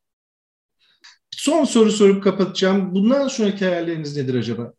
Son 1.42 1.64
soru 1.64 1.92
sorup 1.92 2.24
kapatacağım. 2.24 2.96
Bundan 2.96 3.28
sonraki 3.28 3.66
hayalleriniz 3.66 4.18
nedir 4.18 4.36
acaba? 4.36 4.74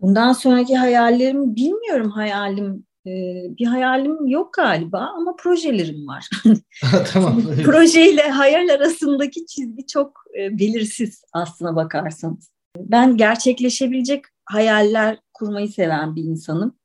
Bundan 0.00 0.32
sonraki 0.32 0.76
hayallerim 0.76 1.56
bilmiyorum 1.56 2.10
hayalim 2.10 2.86
e, 3.06 3.10
bir 3.58 3.66
hayalim 3.66 4.26
yok 4.26 4.54
galiba 4.54 4.98
ama 4.98 5.36
projelerim 5.36 6.06
var. 6.08 6.28
tamam. 7.12 7.42
Projeyle 7.64 8.22
hayal 8.22 8.68
arasındaki 8.68 9.46
çizgi 9.46 9.86
çok 9.86 10.22
e, 10.38 10.58
belirsiz 10.58 11.22
aslına 11.32 11.76
bakarsanız. 11.76 12.50
Ben 12.76 13.16
gerçekleşebilecek 13.16 14.24
hayaller 14.44 15.18
kurmayı 15.34 15.68
seven 15.68 16.16
bir 16.16 16.22
insanım. 16.22 16.76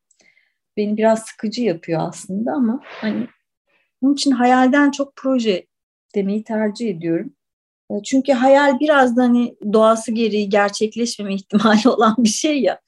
Beni 0.78 0.98
biraz 0.98 1.26
sıkıcı 1.26 1.62
yapıyor 1.62 2.02
aslında 2.04 2.52
ama 2.52 2.80
hani 2.84 3.28
bunun 4.02 4.14
için 4.14 4.32
hayalden 4.32 4.92
çok 4.92 5.16
proje 5.16 5.68
demeyi 6.16 6.44
tercih 6.44 6.90
ediyorum. 6.90 7.34
E, 7.92 8.04
çünkü 8.04 8.32
hayal 8.32 8.80
biraz 8.80 9.18
da 9.18 9.24
hani 9.24 9.56
doğası 9.74 10.12
gereği 10.12 10.50
gerçekleşmeme 10.50 11.36
ihtimali 11.36 11.90
olan 11.90 12.16
bir 12.18 12.30
şey 12.30 12.62
ya. 12.62 12.80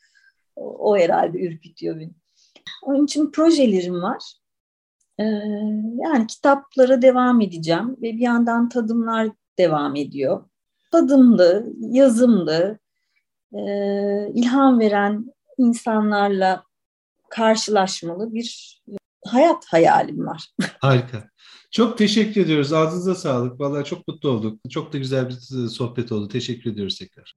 O, 0.55 0.91
o 0.91 0.97
herhalde 0.97 1.39
ürkütüyor 1.39 1.99
beni. 1.99 2.11
Onun 2.83 3.05
için 3.05 3.31
projelerim 3.31 4.01
var. 4.01 4.33
Ee, 5.19 5.23
yani 5.97 6.27
kitaplara 6.27 7.01
devam 7.01 7.41
edeceğim 7.41 7.97
ve 8.01 8.13
bir 8.13 8.21
yandan 8.21 8.69
tadımlar 8.69 9.29
devam 9.57 9.95
ediyor. 9.95 10.45
Tadımlı, 10.91 11.73
yazımlı, 11.79 12.79
e, 13.53 13.61
ilham 14.33 14.79
veren 14.79 15.33
insanlarla 15.57 16.63
karşılaşmalı 17.29 18.33
bir 18.33 18.81
hayat 19.25 19.65
hayalim 19.65 20.25
var. 20.25 20.47
Harika. 20.79 21.29
Çok 21.71 21.97
teşekkür 21.97 22.41
ediyoruz. 22.41 22.73
Ağzınıza 22.73 23.15
sağlık. 23.15 23.59
Vallahi 23.59 23.85
çok 23.85 24.07
mutlu 24.07 24.29
olduk. 24.29 24.59
Çok 24.69 24.93
da 24.93 24.97
güzel 24.97 25.29
bir 25.29 25.67
sohbet 25.67 26.11
oldu. 26.11 26.27
Teşekkür 26.27 26.71
ediyoruz 26.71 26.99
tekrar. 26.99 27.35